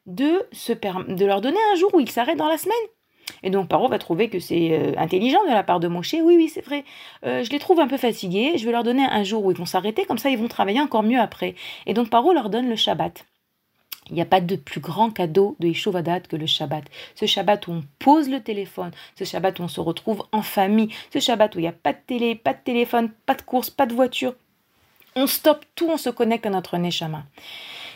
[0.07, 2.75] de, se de leur donner un jour où ils s'arrêtent dans la semaine.
[3.43, 6.13] Et donc Paro va trouver que c'est euh, intelligent de la part de Moshe.
[6.13, 6.83] Oui, oui, c'est vrai.
[7.25, 8.57] Euh, je les trouve un peu fatigués.
[8.57, 10.05] Je vais leur donner un jour où ils vont s'arrêter.
[10.05, 11.55] Comme ça, ils vont travailler encore mieux après.
[11.85, 13.25] Et donc Paro leur donne le Shabbat.
[14.09, 16.83] Il n'y a pas de plus grand cadeau de Ishovadat que le Shabbat.
[17.15, 20.89] Ce Shabbat où on pose le téléphone, ce Shabbat où on se retrouve en famille,
[21.13, 23.69] ce Shabbat où il n'y a pas de télé, pas de téléphone, pas de course,
[23.69, 24.33] pas de voiture.
[25.15, 27.23] On stoppe tout, on se connecte à notre Neshama.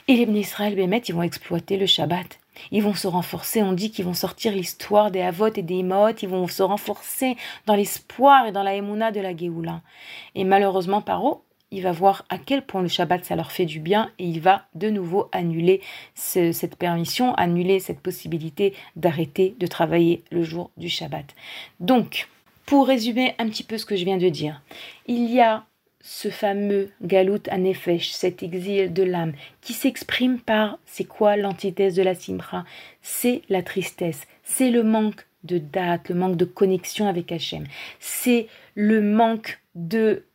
[0.07, 2.39] Et les Israël Bémet, ils vont exploiter le Shabbat.
[2.71, 6.11] Ils vont se renforcer, on dit qu'ils vont sortir l'histoire des Havot et des Imot,
[6.21, 7.35] ils vont se renforcer
[7.65, 9.81] dans l'espoir et dans la Emouna de la Géoula.
[10.35, 13.79] Et malheureusement, Paro, il va voir à quel point le Shabbat ça leur fait du
[13.79, 15.81] bien et il va de nouveau annuler
[16.13, 21.25] cette permission, annuler cette possibilité d'arrêter de travailler le jour du Shabbat.
[21.79, 22.27] Donc,
[22.65, 24.61] pour résumer un petit peu ce que je viens de dire,
[25.07, 25.65] il y a
[26.01, 32.03] ce fameux galout anefesh, cet exil de l'âme, qui s'exprime par, c'est quoi l'antithèse de
[32.03, 32.63] la simra
[33.01, 37.65] C'est la tristesse, c'est le manque de date, le manque de connexion avec Hachem,
[37.99, 40.25] c'est le manque de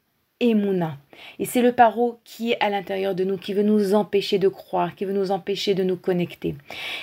[0.40, 0.96] Emouna.
[1.38, 4.48] Et c'est le paro qui est à l'intérieur de nous, qui veut nous empêcher de
[4.48, 6.54] croire, qui veut nous empêcher de nous connecter.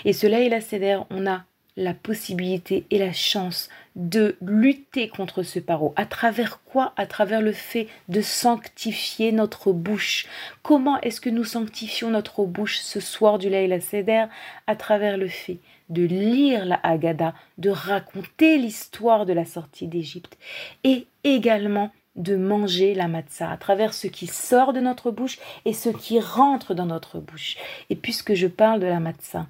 [0.06, 1.44] Et cela est la on a
[1.78, 5.94] la possibilité et la chance de lutter contre ce paro.
[5.96, 6.94] À travers quoi?
[6.98, 10.26] À travers le fait de sanctifier notre bouche.
[10.64, 14.26] Comment est-ce que nous sanctifions notre bouche ce soir du Laïla Seder
[14.66, 15.60] À travers le fait
[15.90, 20.38] de lire la Haggadah, de raconter l'histoire de la sortie d'Égypte
[20.84, 25.74] et également de manger la matzah à travers ce qui sort de notre bouche et
[25.74, 27.58] ce qui rentre dans notre bouche.
[27.90, 29.48] Et puisque je parle de la matzah,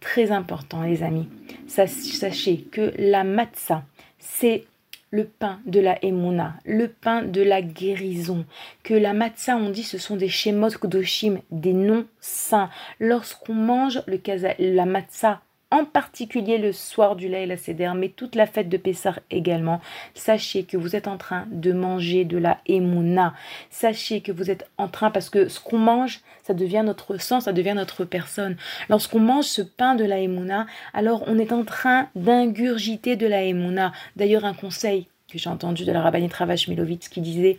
[0.00, 1.28] très important les amis,
[1.66, 3.82] sachez que la matzah,
[4.18, 4.64] c'est
[5.10, 8.44] le pain de la émouna, le pain de la guérison,
[8.82, 12.68] que la matzah, on dit, ce sont des shemot kudoshim, des noms saints.
[13.00, 14.20] Lorsqu'on mange le
[14.58, 15.40] la matzah
[15.70, 19.80] en particulier le soir du Laïla Seder, mais toute la fête de Pessah également.
[20.14, 23.34] Sachez que vous êtes en train de manger de la Emouna.
[23.70, 27.40] Sachez que vous êtes en train, parce que ce qu'on mange, ça devient notre sang,
[27.40, 28.56] ça devient notre personne.
[28.88, 33.42] Lorsqu'on mange ce pain de la Emouna, alors on est en train d'ingurgiter de la
[33.44, 33.92] Emouna.
[34.16, 37.58] D'ailleurs, un conseil que j'ai entendu de la rabbinite Ravash Milovitz qui disait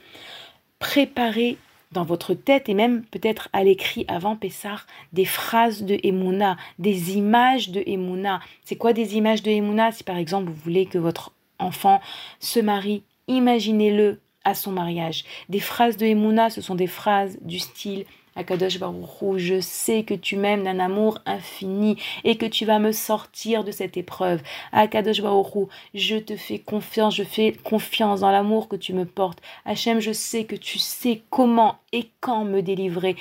[0.79, 1.57] préparez
[1.91, 7.17] dans votre tête et même peut-être à l'écrit avant Pessar des phrases de Emouna, des
[7.17, 8.41] images de Emouna.
[8.63, 9.91] C'est quoi des images de Emouna?
[9.91, 11.99] Si par exemple vous voulez que votre enfant
[12.39, 15.25] se marie, imaginez-le à son mariage.
[15.49, 18.05] Des phrases de Emouna, ce sont des phrases du style
[18.39, 22.93] Akadosh Baruchou, je sais que tu m'aimes d'un amour infini et que tu vas me
[22.93, 24.41] sortir de cette épreuve.
[24.71, 29.41] Akadosh Baruchou, je te fais confiance, je fais confiance dans l'amour que tu me portes.
[29.65, 33.17] Hachem, je sais que tu sais comment et quand me délivrer.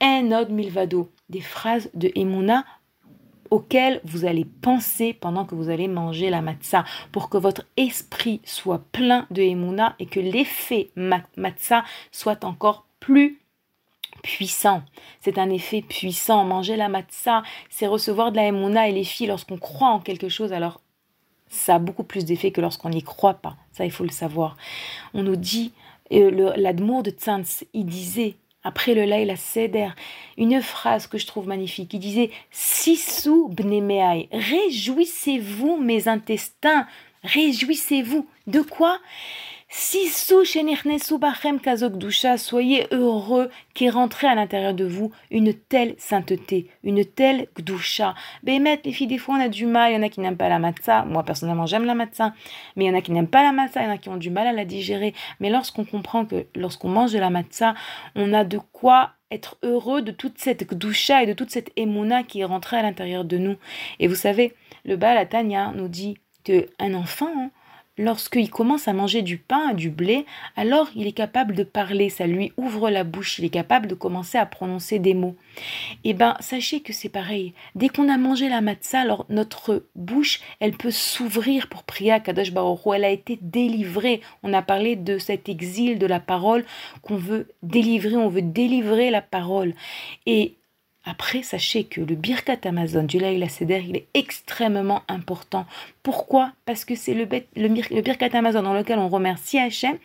[0.00, 2.64] Enod Milvado, des phrases de Emouna
[3.50, 8.40] auxquelles vous allez penser pendant que vous allez manger la matzah, pour que votre esprit
[8.44, 13.39] soit plein de Emouna et que l'effet matzah soit encore plus
[14.22, 14.82] puissant.
[15.20, 16.44] C'est un effet puissant.
[16.44, 20.28] Manger la matzah, c'est recevoir de la emuna et les filles, lorsqu'on croit en quelque
[20.28, 20.80] chose, alors
[21.48, 23.56] ça a beaucoup plus d'effet que lorsqu'on n'y croit pas.
[23.72, 24.56] Ça, il faut le savoir.
[25.14, 25.72] On nous dit,
[26.12, 29.88] euh, l'admour de Tzantz, il disait, après le la Seder,
[30.36, 31.94] une phrase que je trouve magnifique.
[31.94, 36.86] Il disait Sissou bnemeai, réjouissez-vous mes intestins.
[37.22, 38.26] Réjouissez-vous.
[38.46, 38.98] De quoi?
[42.36, 48.16] Soyez heureux qu'est rentré à l'intérieur de vous une telle sainteté, une telle gdusha.
[48.42, 50.36] Bémet, les filles, des fois on a du mal, il y en a qui n'aiment
[50.36, 51.04] pas la matzah.
[51.04, 52.34] Moi personnellement j'aime la matzah,
[52.74, 54.08] mais il y en a qui n'aiment pas la matzah, il y en a qui
[54.08, 55.14] ont du mal à la digérer.
[55.38, 57.74] Mais lorsqu'on comprend que lorsqu'on mange de la matzah,
[58.16, 62.24] on a de quoi être heureux de toute cette gdusha et de toute cette emuna
[62.24, 63.54] qui est rentrée à l'intérieur de nous.
[64.00, 64.52] Et vous savez,
[64.84, 67.50] le Baal Tanya nous dit que un enfant, hein,
[67.98, 70.24] lorsqu'il commence à manger du pain, du blé,
[70.56, 73.94] alors il est capable de parler, ça lui ouvre la bouche, il est capable de
[73.94, 75.36] commencer à prononcer des mots.
[76.04, 77.52] Eh bien, sachez que c'est pareil.
[77.74, 82.20] Dès qu'on a mangé la matzah, alors notre bouche, elle peut s'ouvrir pour prier à
[82.20, 84.20] Kadosh Baruch Elle a été délivrée.
[84.42, 86.64] On a parlé de cet exil de la parole
[87.02, 89.74] qu'on veut délivrer, on veut délivrer la parole.
[90.26, 90.56] Et
[91.04, 95.64] après, sachez que le Birkat Amazon du Laïla Seder, il est extrêmement important.
[96.02, 96.52] Pourquoi?
[96.66, 99.96] Parce que c'est le, Birkat Amazon dans lequel on remercie Hachem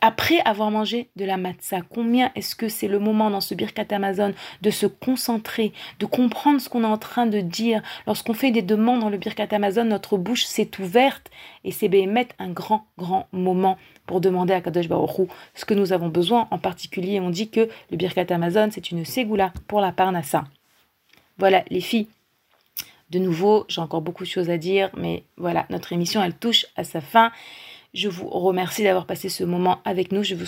[0.00, 1.82] après avoir mangé de la matzah.
[1.82, 4.32] Combien est-ce que c'est le moment dans ce Birkat Amazon
[4.62, 7.82] de se concentrer, de comprendre ce qu'on est en train de dire?
[8.06, 11.30] Lorsqu'on fait des demandes dans le Birkat Amazon, notre bouche s'est ouverte
[11.64, 13.76] et c'est mettre un grand, grand moment
[14.06, 16.48] pour demander à Kadosh Baruch ce que nous avons besoin.
[16.50, 20.44] En particulier, on dit que le Birkat Amazon, c'est une ségoula pour la Parnassa.
[21.38, 22.08] Voilà, les filles.
[23.10, 26.66] De nouveau, j'ai encore beaucoup de choses à dire, mais voilà, notre émission, elle touche
[26.76, 27.32] à sa fin.
[27.92, 30.22] Je vous remercie d'avoir passé ce moment avec nous.
[30.22, 30.46] Je vous,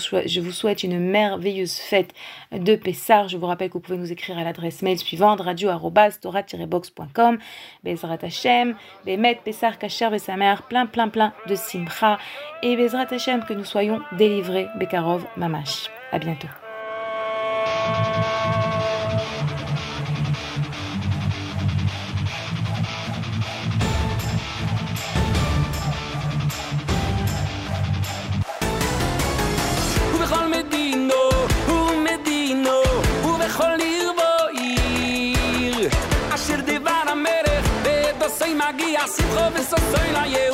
[0.51, 2.13] souhaite, une merveilleuse fête
[2.51, 3.27] de Pessar.
[3.27, 7.37] Je vous rappelle que vous pouvez nous écrire à l'adresse mail suivante radio-tora-box.com.
[7.83, 8.75] Bezrat Hashem,
[9.05, 12.17] Bemet, Pessar, Kacher, mère, plein, plein, plein de Simcha.
[12.61, 15.89] Et Bezrat Hashem, que nous soyons délivrés, Bekarov, Mamash.
[16.13, 16.62] À bientôt.
[39.03, 40.52] Rassy province of Soleil,